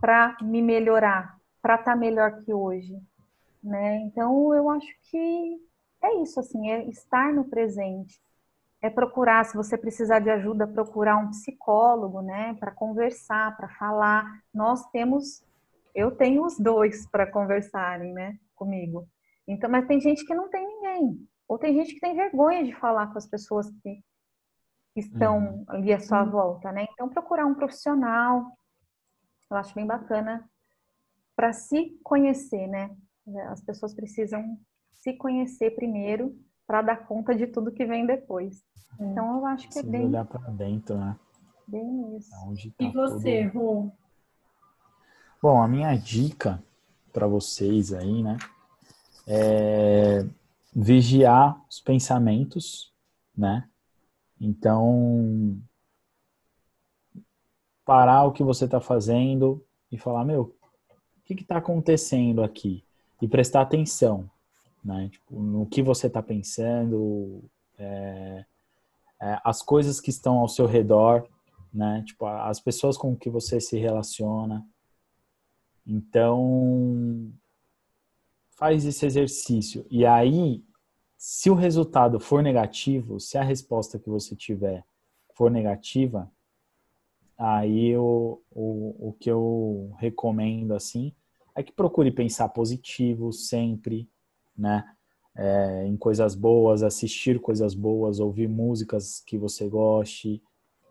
para 0.00 0.36
me 0.42 0.62
melhorar, 0.62 1.36
para 1.60 1.74
estar 1.74 1.92
tá 1.92 1.96
melhor 1.96 2.40
que 2.42 2.52
hoje, 2.52 2.96
né? 3.62 3.96
Então, 4.02 4.54
eu 4.54 4.70
acho 4.70 4.88
que 5.10 5.69
é 6.02 6.22
isso, 6.22 6.40
assim, 6.40 6.70
é 6.70 6.84
estar 6.88 7.32
no 7.32 7.44
presente. 7.44 8.20
É 8.82 8.88
procurar, 8.88 9.44
se 9.44 9.56
você 9.56 9.76
precisar 9.76 10.20
de 10.20 10.30
ajuda, 10.30 10.66
procurar 10.66 11.16
um 11.18 11.28
psicólogo, 11.28 12.22
né, 12.22 12.54
para 12.54 12.70
conversar, 12.70 13.56
para 13.56 13.68
falar. 13.68 14.24
Nós 14.54 14.86
temos 14.90 15.44
eu 15.94 16.10
tenho 16.10 16.44
os 16.44 16.58
dois 16.58 17.06
para 17.08 17.30
conversarem, 17.30 18.12
né, 18.12 18.38
comigo. 18.54 19.08
Então, 19.46 19.68
mas 19.68 19.86
tem 19.86 20.00
gente 20.00 20.24
que 20.24 20.34
não 20.34 20.48
tem 20.48 20.66
ninguém, 20.66 21.28
ou 21.48 21.58
tem 21.58 21.74
gente 21.74 21.94
que 21.94 22.00
tem 22.00 22.14
vergonha 22.14 22.64
de 22.64 22.74
falar 22.74 23.08
com 23.08 23.18
as 23.18 23.26
pessoas 23.26 23.70
que, 23.82 24.02
estão 24.96 25.38
uhum. 25.38 25.64
ali 25.68 25.92
à 25.92 26.00
sua 26.00 26.24
uhum. 26.24 26.30
volta, 26.30 26.72
né? 26.72 26.84
Então, 26.92 27.08
procurar 27.08 27.46
um 27.46 27.54
profissional, 27.54 28.44
eu 29.48 29.56
acho 29.56 29.72
bem 29.74 29.86
bacana 29.86 30.44
para 31.34 31.52
se 31.52 31.98
conhecer, 32.02 32.66
né? 32.66 32.94
As 33.48 33.62
pessoas 33.62 33.94
precisam 33.94 34.58
se 34.94 35.12
conhecer 35.14 35.74
primeiro 35.74 36.36
para 36.66 36.82
dar 36.82 37.06
conta 37.06 37.34
de 37.34 37.46
tudo 37.46 37.72
que 37.72 37.84
vem 37.84 38.06
depois. 38.06 38.62
É. 38.98 39.04
Então, 39.04 39.38
eu 39.38 39.46
acho 39.46 39.68
que 39.68 39.78
é 39.78 39.82
bem 39.82 40.06
olhar 40.06 40.24
para 40.24 40.50
dentro, 40.50 40.96
né? 40.96 41.16
Bem 41.66 42.16
isso. 42.16 42.30
Tá 42.30 42.84
e 42.84 42.90
você. 42.90 43.42
Rô? 43.46 43.90
Bom, 45.42 45.62
a 45.62 45.66
minha 45.66 45.94
dica 45.96 46.62
para 47.12 47.26
vocês 47.26 47.92
aí, 47.92 48.22
né, 48.22 48.36
é 49.26 50.26
vigiar 50.74 51.60
os 51.68 51.80
pensamentos, 51.80 52.92
né? 53.36 53.68
Então, 54.40 55.58
parar 57.84 58.24
o 58.24 58.32
que 58.32 58.42
você 58.42 58.66
está 58.66 58.80
fazendo 58.80 59.64
e 59.90 59.98
falar, 59.98 60.24
meu, 60.24 60.42
o 60.42 61.22
que 61.24 61.34
está 61.34 61.56
acontecendo 61.56 62.42
aqui? 62.42 62.84
E 63.20 63.28
prestar 63.28 63.62
atenção, 63.62 64.30
né? 64.84 65.08
Tipo, 65.10 65.40
no 65.40 65.66
que 65.66 65.82
você 65.82 66.06
está 66.06 66.22
pensando, 66.22 67.42
é, 67.78 68.44
é, 69.20 69.38
as 69.44 69.62
coisas 69.62 70.00
que 70.00 70.10
estão 70.10 70.38
ao 70.38 70.48
seu 70.48 70.66
redor, 70.66 71.26
né? 71.72 72.02
Tipo, 72.06 72.26
as 72.26 72.60
pessoas 72.60 72.96
com 72.96 73.16
que 73.16 73.30
você 73.30 73.60
se 73.60 73.78
relaciona. 73.78 74.66
Então, 75.86 77.32
faz 78.56 78.84
esse 78.84 79.06
exercício. 79.06 79.86
E 79.90 80.04
aí, 80.04 80.62
se 81.16 81.50
o 81.50 81.54
resultado 81.54 82.20
for 82.20 82.42
negativo, 82.42 83.20
se 83.20 83.36
a 83.38 83.42
resposta 83.42 83.98
que 83.98 84.08
você 84.08 84.34
tiver 84.34 84.84
for 85.34 85.50
negativa, 85.50 86.30
aí 87.36 87.96
o, 87.96 88.40
o, 88.50 89.08
o 89.08 89.12
que 89.18 89.30
eu 89.30 89.94
recomendo, 89.98 90.74
assim, 90.74 91.14
é 91.54 91.62
que 91.62 91.72
procure 91.72 92.10
pensar 92.10 92.48
positivo 92.50 93.32
sempre, 93.32 94.08
né? 94.60 94.84
É, 95.36 95.86
em 95.86 95.96
coisas 95.96 96.34
boas, 96.34 96.82
assistir 96.82 97.40
coisas 97.40 97.74
boas, 97.74 98.20
ouvir 98.20 98.48
músicas 98.48 99.22
que 99.26 99.38
você 99.38 99.68
goste, 99.68 100.42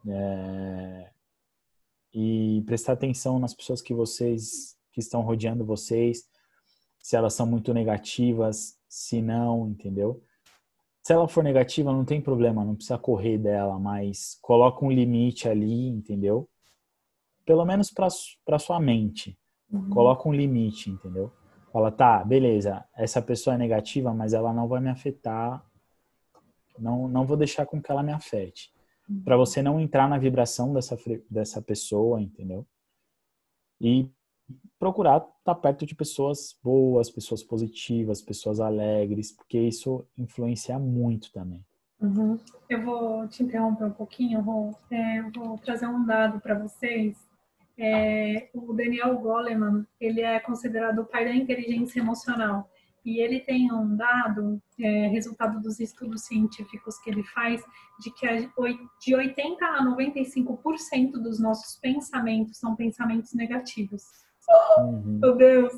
é, 0.08 1.12
e 2.14 2.64
prestar 2.66 2.94
atenção 2.94 3.38
nas 3.38 3.54
pessoas 3.54 3.82
que 3.82 3.94
vocês 3.94 4.78
que 4.92 5.00
estão 5.00 5.22
rodeando 5.22 5.64
vocês, 5.64 6.28
se 7.02 7.16
elas 7.16 7.34
são 7.34 7.46
muito 7.46 7.74
negativas, 7.74 8.78
se 8.88 9.22
não, 9.22 9.70
entendeu? 9.70 10.24
Se 11.04 11.14
ela 11.14 11.28
for 11.28 11.44
negativa, 11.44 11.94
não 11.94 12.04
tem 12.04 12.22
problema, 12.22 12.66
não 12.66 12.76
precisa 12.76 12.98
correr 12.98 13.38
dela, 13.38 13.80
mas 13.80 14.38
coloca 14.42 14.84
um 14.84 14.92
limite 14.92 15.48
ali, 15.48 15.88
entendeu? 15.88 16.50
Pelo 17.46 17.66
menos 17.66 17.92
para 17.92 18.60
sua 18.60 18.80
mente. 18.80 19.38
Uhum. 19.72 19.90
Coloca 19.90 20.28
um 20.28 20.34
limite, 20.34 20.90
entendeu? 20.90 21.32
Fala, 21.72 21.92
tá, 21.92 22.24
beleza, 22.24 22.84
essa 22.96 23.22
pessoa 23.22 23.54
é 23.56 23.58
negativa, 23.58 24.14
mas 24.14 24.34
ela 24.34 24.52
não 24.52 24.68
vai 24.68 24.82
me 24.82 24.90
afetar. 24.90 25.64
Não, 26.78 27.08
não 27.08 27.26
vou 27.26 27.38
deixar 27.38 27.66
com 27.66 27.82
que 27.82 27.92
ela 27.92 28.02
me 28.02 28.12
afete. 28.12 28.74
Uhum. 29.08 29.22
Para 29.22 29.38
você 29.38 29.62
não 29.62 29.80
entrar 29.80 30.08
na 30.10 30.18
vibração 30.18 30.74
dessa, 30.74 30.98
dessa 31.30 31.62
pessoa, 31.62 32.22
entendeu? 32.22 32.66
E 33.80 34.10
procurar 34.80 35.18
estar 35.18 35.32
tá 35.44 35.56
perto 35.56 35.86
de 35.86 35.94
pessoas 35.94 36.58
boas, 36.64 37.10
pessoas 37.10 37.44
positivas, 37.44 38.22
pessoas 38.22 38.60
alegres, 38.60 39.32
porque 39.32 39.60
isso 39.60 40.06
influencia 40.18 40.80
muito 40.80 41.32
também. 41.32 41.64
Uhum. 42.02 42.40
Eu 42.70 42.84
vou 42.84 43.28
te 43.28 43.44
interromper 43.44 43.86
um 43.86 43.92
pouquinho. 43.92 44.40
É, 44.90 45.20
eu 45.20 45.32
vou 45.32 45.58
trazer 45.58 45.88
um 45.88 46.06
dado 46.06 46.40
para 46.40 46.58
vocês. 46.58 47.18
É, 47.82 48.50
o 48.54 48.74
Daniel 48.74 49.18
Goleman, 49.18 49.86
ele 50.02 50.20
é 50.20 50.38
considerado 50.42 51.00
o 51.00 51.06
pai 51.06 51.24
da 51.24 51.34
inteligência 51.34 52.02
emocional. 52.02 52.70
E 53.06 53.22
ele 53.22 53.39
tem 53.39 53.72
um 53.72 53.96
dado, 53.96 54.62
é, 54.78 55.08
resultado 55.08 55.62
dos 55.62 55.80
estudos 55.80 56.24
científicos 56.26 57.00
que 57.00 57.10
ele 57.10 57.24
faz, 57.24 57.63
de 58.02 58.12
que 58.12 58.28
de 59.00 59.15
80 59.15 59.65
a 59.65 59.86
95% 59.86 61.12
dos 61.13 61.39
nossos 61.39 61.80
pensamentos 61.80 62.58
são 62.58 62.76
pensamentos 62.76 63.34
negativos. 63.34 64.04
Uhum. 64.78 65.20
Meu 65.22 65.36
Deus. 65.38 65.74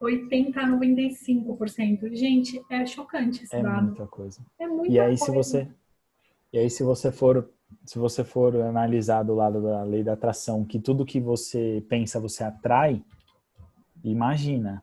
80 0.00 0.58
a 0.58 0.66
95%. 0.66 2.14
Gente, 2.14 2.64
é 2.70 2.86
chocante 2.86 3.44
esse 3.44 3.54
é 3.54 3.62
dado. 3.62 3.88
Muita 3.88 4.06
coisa. 4.06 4.40
É 4.58 4.66
muita 4.66 4.92
e 4.92 4.98
aí, 4.98 5.18
coisa. 5.18 5.24
Se 5.24 5.30
você, 5.30 5.68
e 6.52 6.58
aí, 6.58 6.70
se 6.70 6.82
você 6.82 7.12
for 7.12 7.50
se 7.84 7.98
você 7.98 8.24
for 8.24 8.54
analisar 8.56 9.22
do 9.22 9.34
lado 9.34 9.62
da 9.62 9.82
lei 9.82 10.02
da 10.02 10.12
atração, 10.12 10.64
que 10.64 10.78
tudo 10.78 11.06
que 11.06 11.20
você 11.20 11.84
pensa 11.88 12.20
você 12.20 12.44
atrai, 12.44 13.02
imagina. 14.02 14.82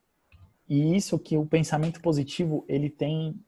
E 0.68 0.96
isso 0.96 1.20
que 1.20 1.38
o 1.38 1.46
pensamento 1.46 2.02
positivo, 2.02 2.66
ele 2.68 2.90
tem 2.90 3.40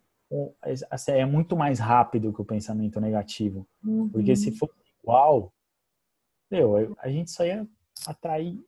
é 1.08 1.26
muito 1.26 1.56
mais 1.56 1.80
rápido 1.80 2.34
que 2.34 2.42
o 2.42 2.46
pensamento 2.46 3.00
negativo. 3.00 3.68
Uhum. 3.84 4.10
Porque 4.10 4.36
se 4.36 4.52
for 4.52 4.70
igual, 5.02 5.54
meu, 6.50 6.96
a 7.00 7.10
gente 7.10 7.32
só 7.32 7.46
ia 7.46 7.68
atrair 8.08 8.60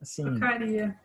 assim, 0.00 0.22
porcaria, 0.22 1.00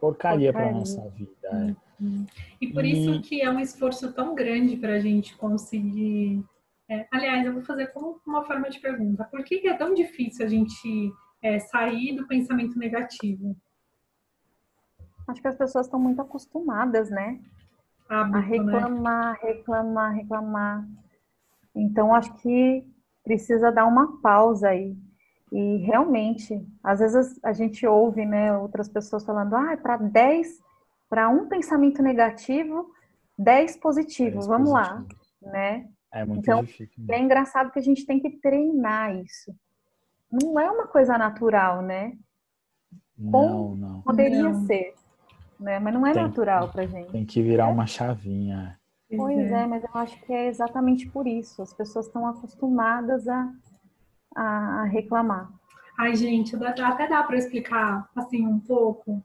porcaria 0.00 0.52
para 0.52 0.72
nossa 0.72 1.08
vida. 1.10 1.32
É. 1.44 2.02
Uhum. 2.02 2.26
E 2.60 2.66
por 2.68 2.84
e... 2.84 2.92
isso 2.92 3.20
que 3.22 3.40
é 3.40 3.50
um 3.50 3.60
esforço 3.60 4.12
tão 4.12 4.34
grande 4.34 4.76
para 4.76 4.94
a 4.94 5.00
gente 5.00 5.36
conseguir. 5.36 6.42
É, 6.90 7.06
aliás, 7.10 7.46
eu 7.46 7.52
vou 7.52 7.62
fazer 7.62 7.88
como 7.88 8.20
uma 8.26 8.44
forma 8.44 8.68
de 8.68 8.80
pergunta: 8.80 9.24
por 9.24 9.44
que 9.44 9.66
é 9.66 9.76
tão 9.76 9.94
difícil 9.94 10.44
a 10.44 10.48
gente 10.48 11.12
é, 11.42 11.58
sair 11.58 12.16
do 12.16 12.26
pensamento 12.26 12.78
negativo? 12.78 13.56
Acho 15.28 15.40
que 15.40 15.48
as 15.48 15.56
pessoas 15.56 15.86
estão 15.86 16.00
muito 16.00 16.20
acostumadas, 16.20 17.10
né? 17.10 17.40
Hábito, 18.08 18.36
a 18.36 18.40
né? 18.40 18.46
reclamar, 18.46 19.32
né? 19.32 19.38
reclamar, 19.42 20.14
reclamar. 20.14 20.88
Então, 21.74 22.14
acho 22.14 22.34
que 22.34 22.86
precisa 23.24 23.70
dar 23.70 23.86
uma 23.86 24.20
pausa 24.20 24.68
aí. 24.68 24.96
E 25.50 25.76
realmente, 25.78 26.66
às 26.82 26.98
vezes 26.98 27.38
a 27.42 27.52
gente 27.52 27.86
ouve, 27.86 28.24
né, 28.24 28.56
outras 28.56 28.88
pessoas 28.88 29.24
falando, 29.24 29.54
ah, 29.54 29.76
para 29.76 29.98
10, 29.98 30.60
para 31.08 31.28
um 31.28 31.46
pensamento 31.46 32.02
negativo, 32.02 32.90
10 33.38 33.76
positivo, 33.76 34.36
10 34.36 34.46
vamos 34.46 34.70
positivo. 34.70 35.06
lá, 35.42 35.52
né? 35.52 35.88
É 36.12 36.24
muito 36.24 36.40
então, 36.40 36.62
difícil. 36.62 37.04
É 37.10 37.18
engraçado 37.18 37.70
que 37.70 37.78
a 37.78 37.82
gente 37.82 38.04
tem 38.04 38.20
que 38.20 38.30
treinar 38.30 39.16
isso. 39.16 39.54
Não 40.30 40.58
é 40.58 40.70
uma 40.70 40.86
coisa 40.86 41.16
natural, 41.16 41.82
né? 41.82 42.16
Não, 43.16 43.74
não. 43.74 44.02
Poderia 44.02 44.42
não. 44.42 44.66
ser 44.66 44.94
né? 45.62 45.78
Mas 45.78 45.94
não 45.94 46.06
é 46.06 46.12
tem, 46.12 46.22
natural 46.22 46.68
pra 46.68 46.84
gente. 46.86 47.10
Tem 47.10 47.24
que 47.24 47.40
virar 47.40 47.68
é? 47.68 47.72
uma 47.72 47.86
chavinha. 47.86 48.78
Pois 49.14 49.50
é. 49.50 49.62
é, 49.62 49.66
mas 49.66 49.84
eu 49.84 49.90
acho 49.94 50.20
que 50.22 50.32
é 50.32 50.48
exatamente 50.48 51.08
por 51.08 51.26
isso. 51.26 51.62
As 51.62 51.72
pessoas 51.72 52.06
estão 52.06 52.26
acostumadas 52.26 53.28
a, 53.28 53.52
a 54.34 54.84
reclamar. 54.84 55.50
Ai, 55.98 56.16
gente, 56.16 56.56
até 56.56 57.06
dá 57.08 57.22
para 57.22 57.36
explicar 57.36 58.10
assim 58.16 58.46
um 58.46 58.58
pouco 58.58 59.22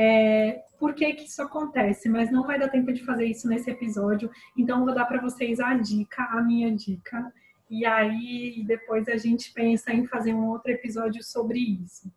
é, 0.00 0.62
por 0.78 0.94
que, 0.94 1.12
que 1.12 1.24
isso 1.24 1.42
acontece, 1.42 2.08
mas 2.08 2.30
não 2.30 2.44
vai 2.44 2.56
dar 2.56 2.68
tempo 2.68 2.92
de 2.92 3.04
fazer 3.04 3.24
isso 3.24 3.48
nesse 3.48 3.68
episódio. 3.68 4.30
Então, 4.56 4.84
vou 4.84 4.94
dar 4.94 5.06
para 5.06 5.20
vocês 5.20 5.58
a 5.58 5.74
dica, 5.74 6.22
a 6.22 6.40
minha 6.40 6.70
dica. 6.70 7.32
E 7.68 7.84
aí, 7.84 8.62
depois 8.64 9.08
a 9.08 9.16
gente 9.16 9.52
pensa 9.52 9.92
em 9.92 10.06
fazer 10.06 10.32
um 10.32 10.46
outro 10.50 10.70
episódio 10.70 11.20
sobre 11.24 11.58
isso. 11.58 12.08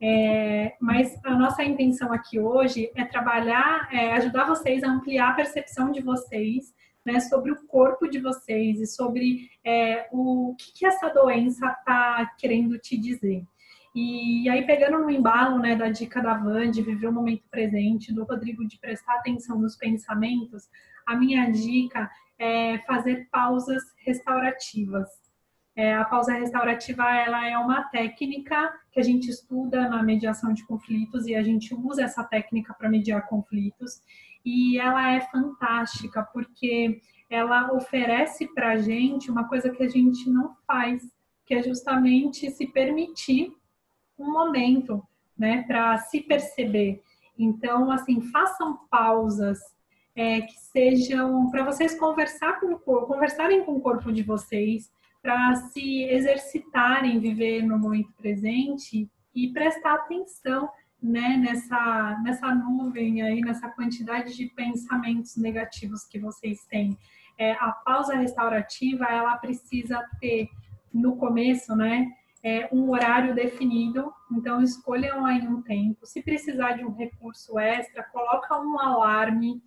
É, 0.00 0.74
mas 0.80 1.16
a 1.22 1.36
nossa 1.36 1.62
intenção 1.62 2.12
aqui 2.12 2.40
hoje 2.40 2.90
é 2.96 3.04
trabalhar, 3.04 3.88
é, 3.92 4.14
ajudar 4.14 4.44
vocês 4.48 4.82
a 4.82 4.90
ampliar 4.90 5.30
a 5.30 5.34
percepção 5.34 5.92
de 5.92 6.00
vocês 6.00 6.74
né, 7.06 7.20
sobre 7.20 7.52
o 7.52 7.66
corpo 7.68 8.08
de 8.08 8.18
vocês 8.18 8.80
e 8.80 8.86
sobre 8.86 9.48
é, 9.64 10.08
o 10.10 10.56
que, 10.58 10.72
que, 10.72 10.86
essa 10.86 11.08
doença 11.08 11.68
está 11.68 12.34
querendo 12.36 12.78
te 12.80 12.96
dizer. 12.96 13.44
E 13.94 14.48
aí, 14.48 14.64
pegando 14.64 14.98
no 14.98 15.10
embalo 15.10 15.58
né, 15.58 15.76
da 15.76 15.90
dica 15.90 16.22
da 16.22 16.34
Van 16.34 16.70
de 16.70 16.82
viver 16.82 17.08
o 17.08 17.12
momento 17.12 17.44
presente, 17.50 18.12
do 18.12 18.24
Rodrigo 18.24 18.66
de 18.66 18.78
prestar 18.78 19.16
atenção 19.16 19.58
nos 19.58 19.76
pensamentos, 19.76 20.68
a 21.06 21.14
minha 21.14 21.50
dica 21.50 22.10
é 22.38 22.78
fazer 22.86 23.28
pausas 23.30 23.82
restaurativas. 24.04 25.08
É, 25.74 25.94
a 25.94 26.04
pausa 26.04 26.34
restaurativa 26.34 27.02
ela 27.14 27.46
é 27.46 27.56
uma 27.56 27.84
técnica 27.84 28.72
que 28.90 29.00
a 29.00 29.02
gente 29.02 29.28
estuda 29.28 29.88
na 29.88 30.02
mediação 30.02 30.52
de 30.52 30.66
conflitos 30.66 31.26
e 31.26 31.34
a 31.34 31.42
gente 31.42 31.74
usa 31.74 32.02
essa 32.02 32.24
técnica 32.24 32.74
para 32.74 32.90
mediar 32.90 33.26
conflitos 33.26 34.02
e 34.44 34.78
ela 34.78 35.12
é 35.12 35.20
fantástica 35.20 36.22
porque 36.32 37.00
ela 37.30 37.72
oferece 37.72 38.46
para 38.54 38.72
a 38.72 38.76
gente 38.76 39.30
uma 39.30 39.48
coisa 39.48 39.70
que 39.70 39.82
a 39.82 39.88
gente 39.88 40.28
não 40.28 40.54
faz, 40.66 41.02
que 41.46 41.54
é 41.54 41.62
justamente 41.62 42.50
se 42.50 42.66
permitir 42.66 43.54
um 44.22 44.32
momento, 44.32 45.02
né, 45.36 45.62
para 45.66 45.98
se 45.98 46.20
perceber. 46.20 47.02
Então, 47.38 47.90
assim, 47.90 48.20
façam 48.20 48.78
pausas 48.90 49.58
é, 50.14 50.42
que 50.42 50.58
sejam 50.60 51.50
para 51.50 51.64
vocês 51.64 51.98
conversar 51.98 52.60
com 52.60 52.72
o 52.72 52.78
corpo, 52.78 53.06
conversarem 53.06 53.64
com 53.64 53.76
o 53.76 53.80
corpo 53.80 54.12
de 54.12 54.22
vocês, 54.22 54.90
para 55.22 55.54
se 55.54 56.04
exercitarem, 56.04 57.20
viver 57.20 57.62
no 57.62 57.78
momento 57.78 58.12
presente 58.14 59.08
e 59.34 59.48
prestar 59.52 59.94
atenção 59.94 60.68
né, 61.00 61.36
nessa, 61.36 62.20
nessa 62.22 62.54
nuvem 62.54 63.22
aí, 63.22 63.40
nessa 63.40 63.68
quantidade 63.70 64.36
de 64.36 64.46
pensamentos 64.46 65.36
negativos 65.36 66.04
que 66.04 66.18
vocês 66.18 66.64
têm. 66.66 66.96
É, 67.38 67.52
a 67.52 67.72
pausa 67.72 68.14
restaurativa, 68.14 69.04
ela 69.06 69.36
precisa 69.36 70.04
ter 70.20 70.48
no 70.92 71.16
começo, 71.16 71.74
né, 71.74 72.06
é, 72.42 72.68
um 72.72 72.90
horário 72.90 73.34
definido, 73.34 74.12
então 74.30 74.62
escolham 74.62 75.24
aí 75.24 75.46
um 75.46 75.62
tempo. 75.62 76.06
Se 76.06 76.22
precisar 76.22 76.72
de 76.72 76.84
um 76.84 76.92
recurso 76.92 77.58
extra, 77.58 78.02
coloca 78.02 78.58
um 78.60 78.78
alarme 78.78 79.62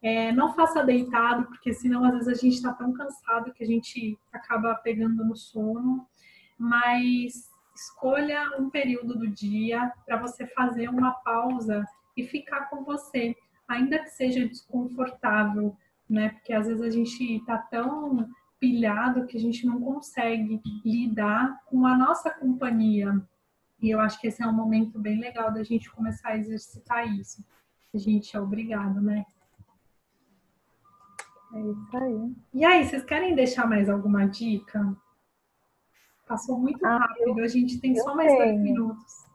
é, 0.00 0.30
não 0.32 0.54
faça 0.54 0.84
deitado, 0.84 1.46
porque 1.46 1.72
senão 1.72 2.04
às 2.04 2.12
vezes 2.12 2.28
a 2.28 2.34
gente 2.34 2.54
está 2.54 2.72
tão 2.72 2.92
cansado 2.92 3.52
que 3.52 3.64
a 3.64 3.66
gente 3.66 4.18
acaba 4.32 4.74
pegando 4.76 5.24
no 5.24 5.36
sono. 5.36 6.06
Mas 6.56 7.48
escolha 7.74 8.56
um 8.58 8.70
período 8.70 9.16
do 9.16 9.28
dia 9.28 9.92
para 10.06 10.16
você 10.16 10.46
fazer 10.48 10.88
uma 10.88 11.12
pausa 11.12 11.84
e 12.16 12.24
ficar 12.24 12.68
com 12.68 12.84
você, 12.84 13.36
ainda 13.66 13.98
que 14.00 14.10
seja 14.10 14.46
desconfortável, 14.46 15.76
né? 16.08 16.30
Porque 16.30 16.52
às 16.52 16.66
vezes 16.66 16.82
a 16.82 16.90
gente 16.90 17.36
está 17.36 17.58
tão 17.58 18.28
pilhado 18.58 19.26
que 19.26 19.36
a 19.36 19.40
gente 19.40 19.66
não 19.66 19.80
consegue 19.80 20.60
lidar 20.84 21.60
com 21.66 21.86
a 21.86 21.96
nossa 21.96 22.30
companhia. 22.30 23.20
E 23.80 23.90
eu 23.90 24.00
acho 24.00 24.20
que 24.20 24.26
esse 24.26 24.42
é 24.42 24.46
um 24.46 24.52
momento 24.52 24.98
bem 24.98 25.20
legal 25.20 25.52
da 25.52 25.62
gente 25.62 25.90
começar 25.90 26.30
a 26.30 26.36
exercitar 26.36 27.06
isso. 27.16 27.44
A 27.94 27.98
gente 27.98 28.36
é 28.36 28.40
obrigado, 28.40 29.00
né? 29.00 29.24
É 31.54 31.60
isso 31.60 31.96
aí. 31.96 32.36
E 32.52 32.64
aí, 32.64 32.84
vocês 32.84 33.04
querem 33.04 33.34
deixar 33.34 33.66
mais 33.66 33.88
alguma 33.88 34.26
dica? 34.26 34.94
Passou 36.26 36.58
muito 36.58 36.84
ah, 36.84 36.98
rápido, 36.98 37.40
a 37.40 37.48
gente 37.48 37.80
tem 37.80 37.96
só 37.96 38.14
mais 38.14 38.36
dois 38.36 38.60
minutos. 38.60 39.26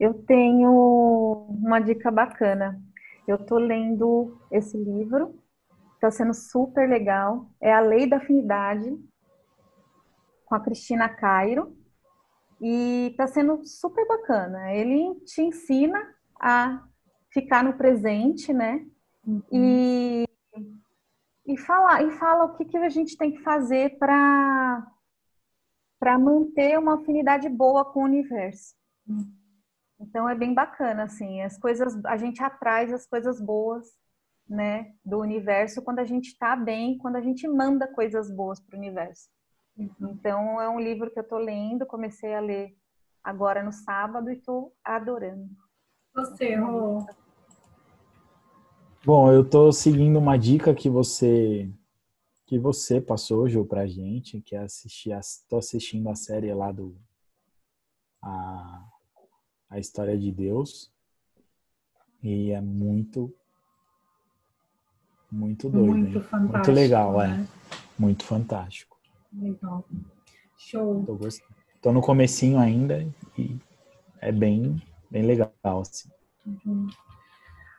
Eu 0.00 0.14
tenho 0.14 1.46
uma 1.50 1.80
dica 1.80 2.10
bacana. 2.10 2.80
Eu 3.28 3.38
tô 3.38 3.58
lendo 3.58 4.40
esse 4.50 4.76
livro, 4.76 5.38
está 6.02 6.10
sendo 6.10 6.34
super 6.34 6.88
legal. 6.88 7.48
É 7.60 7.72
A 7.72 7.80
Lei 7.80 8.08
da 8.08 8.16
Afinidade, 8.16 8.90
com 10.44 10.54
a 10.56 10.60
Cristina 10.60 11.08
Cairo. 11.08 11.76
E 12.60 13.08
está 13.10 13.26
sendo 13.28 13.64
super 13.64 14.06
bacana. 14.06 14.72
Ele 14.72 15.14
te 15.24 15.42
ensina 15.42 15.98
a 16.40 16.84
ficar 17.30 17.62
no 17.62 17.74
presente, 17.74 18.52
né? 18.52 18.84
Uhum. 19.24 19.42
E 19.52 20.24
e 21.44 21.58
fala, 21.58 22.02
e 22.02 22.10
fala 22.12 22.44
o 22.44 22.54
que, 22.56 22.64
que 22.64 22.76
a 22.76 22.88
gente 22.88 23.16
tem 23.16 23.32
que 23.32 23.42
fazer 23.42 23.98
para 23.98 24.86
para 25.98 26.18
manter 26.18 26.76
uma 26.78 26.94
afinidade 26.94 27.48
boa 27.48 27.84
com 27.84 28.00
o 28.00 28.04
universo. 28.04 28.74
Então 30.00 30.28
é 30.28 30.34
bem 30.34 30.52
bacana 30.52 31.04
assim, 31.04 31.42
as 31.42 31.56
coisas 31.58 32.04
a 32.04 32.16
gente 32.16 32.42
atrai 32.42 32.92
as 32.92 33.06
coisas 33.06 33.40
boas, 33.40 33.88
né, 34.52 34.92
do 35.04 35.18
universo 35.18 35.82
quando 35.82 35.98
a 35.98 36.04
gente 36.04 36.28
está 36.28 36.54
bem, 36.54 36.98
quando 36.98 37.16
a 37.16 37.20
gente 37.22 37.48
manda 37.48 37.88
coisas 37.88 38.30
boas 38.30 38.60
para 38.60 38.76
o 38.76 38.78
universo. 38.78 39.28
Então 40.00 40.60
é 40.60 40.68
um 40.68 40.78
livro 40.78 41.10
que 41.10 41.18
eu 41.18 41.22
estou 41.22 41.38
lendo, 41.38 41.86
comecei 41.86 42.34
a 42.34 42.40
ler 42.40 42.76
agora 43.24 43.62
no 43.62 43.72
sábado 43.72 44.30
e 44.30 44.34
estou 44.34 44.74
adorando. 44.84 45.48
Você, 46.14 46.54
Rô, 46.56 47.06
Bom, 49.04 49.32
eu 49.32 49.48
tô 49.48 49.72
seguindo 49.72 50.18
uma 50.18 50.36
dica 50.36 50.74
que 50.74 50.88
você 50.88 51.72
que 52.46 52.58
você 52.58 53.00
passou, 53.00 53.48
Ju, 53.48 53.64
pra 53.64 53.86
gente, 53.86 54.42
que 54.42 54.54
é 54.54 54.58
assistir, 54.58 55.18
tô 55.48 55.56
assistindo 55.56 56.06
a 56.10 56.14
série 56.14 56.52
lá 56.52 56.70
do 56.70 56.94
a, 58.22 58.86
a 59.70 59.78
história 59.78 60.18
de 60.18 60.30
Deus. 60.30 60.92
E 62.22 62.52
é 62.52 62.60
muito 62.60 63.34
muito 65.32 65.70
doido, 65.70 65.94
muito, 65.94 66.20
fantástico, 66.20 66.52
muito 66.52 66.72
legal, 66.72 67.22
é. 67.22 67.28
né? 67.28 67.46
é. 67.48 67.76
Muito 67.98 68.24
fantástico. 68.24 68.98
Legal. 69.32 69.84
Show. 70.58 71.04
Tô, 71.04 71.18
tô 71.80 71.92
no 71.92 72.02
comecinho 72.02 72.58
ainda 72.58 73.06
e 73.36 73.56
é 74.20 74.30
bem 74.30 74.80
bem 75.10 75.22
legal 75.22 75.50
assim. 75.64 76.10
Uhum. 76.46 76.86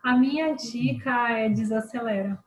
A 0.04 0.18
minha 0.18 0.54
dica 0.54 1.32
é 1.32 1.50
desacelera. 1.50 2.38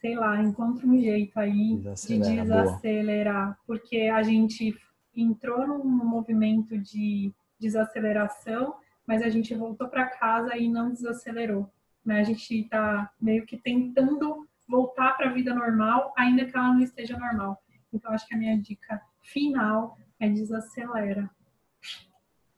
Sei 0.00 0.14
lá, 0.14 0.40
encontra 0.42 0.86
um 0.86 0.98
jeito 0.98 1.38
aí 1.38 1.76
Desacelera, 1.76 2.30
de 2.30 2.42
desacelerar, 2.42 3.46
boa. 3.46 3.58
porque 3.66 4.02
a 4.02 4.22
gente 4.22 4.76
entrou 5.14 5.66
num 5.66 5.84
movimento 5.84 6.78
de 6.78 7.32
desaceleração, 7.58 8.74
mas 9.06 9.22
a 9.22 9.28
gente 9.30 9.54
voltou 9.54 9.88
para 9.88 10.06
casa 10.06 10.56
e 10.56 10.68
não 10.68 10.92
desacelerou. 10.92 11.70
Né? 12.04 12.20
A 12.20 12.24
gente 12.24 12.60
está 12.60 13.10
meio 13.20 13.46
que 13.46 13.56
tentando 13.56 14.46
voltar 14.68 15.16
para 15.16 15.28
a 15.28 15.32
vida 15.32 15.54
normal, 15.54 16.12
ainda 16.16 16.44
que 16.44 16.56
ela 16.56 16.74
não 16.74 16.80
esteja 16.80 17.18
normal. 17.18 17.58
Então, 17.92 18.12
acho 18.12 18.26
que 18.26 18.34
a 18.34 18.38
minha 18.38 18.60
dica 18.60 19.00
final 19.22 19.96
é 20.20 20.28
desacelera. 20.28 21.30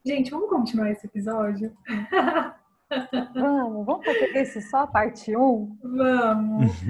Gente, 0.05 0.31
vamos 0.31 0.49
continuar 0.49 0.91
esse 0.91 1.07
episódio? 1.07 1.77
Vamos, 3.35 3.85
vamos 3.85 4.07
fazer 4.07 4.37
esse 4.37 4.63
só 4.63 4.85
a 4.85 4.87
parte 4.87 5.37
1? 5.37 5.79
Vamos. 5.83 6.73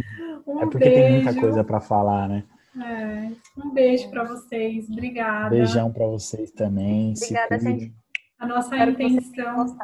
Um 0.46 0.60
é 0.60 0.62
porque 0.62 0.78
beijo. 0.78 0.94
tem 0.94 1.24
muita 1.24 1.40
coisa 1.40 1.62
para 1.62 1.78
falar, 1.78 2.26
né? 2.26 2.42
É, 2.80 3.30
um 3.60 3.70
beijo 3.70 4.08
para 4.08 4.24
vocês, 4.24 4.88
obrigada. 4.88 5.50
Beijão 5.50 5.92
para 5.92 6.06
vocês 6.06 6.50
também. 6.50 7.12
Obrigada, 7.14 7.58
gente. 7.58 7.92
A 8.38 8.46
nossa 8.46 8.74
Espero 8.74 8.92
intenção. 8.92 9.76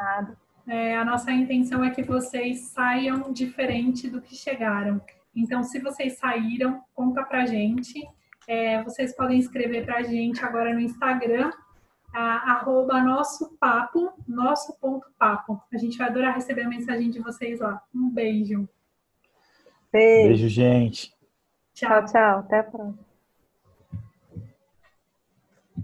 É, 0.67 0.97
a 0.97 1.05
nossa 1.05 1.31
intenção 1.33 1.85
é 1.85 1.91
que 1.91 2.03
vocês 2.03 2.61
saiam 2.69 3.31
diferente 3.31 4.09
do 4.09 4.23
que 4.23 4.35
chegaram. 4.35 5.03
Então, 5.35 5.63
se 5.63 5.79
vocês 5.81 6.19
saíram, 6.19 6.83
conta 6.95 7.23
pra 7.23 7.47
gente. 7.47 8.07
É, 8.47 8.83
vocês 8.83 9.15
podem 9.17 9.39
escrever 9.39 9.85
pra 9.85 10.03
gente 10.03 10.45
agora 10.45 10.73
no 10.73 10.81
Instagram, 10.81 11.51
a, 12.13 12.53
arroba 12.53 13.03
nosso 13.03 13.57
papo, 13.59 14.13
nosso 14.29 14.79
ponto 14.79 15.09
papo. 15.19 15.61
A 15.73 15.79
gente 15.79 15.97
vai 15.97 16.09
adorar 16.09 16.35
receber 16.35 16.63
a 16.63 16.69
mensagem 16.69 17.11
de 17.11 17.21
vocês 17.21 17.61
lá. 17.61 17.83
Um 17.95 18.11
beijo. 18.11 18.69
Beijo, 19.93 20.29
beijo 20.29 20.49
gente. 20.49 21.15
Tchau, 21.73 22.05
tchau. 22.05 22.39
Até 22.41 22.59
a 22.61 22.65
próxima. 22.65 23.14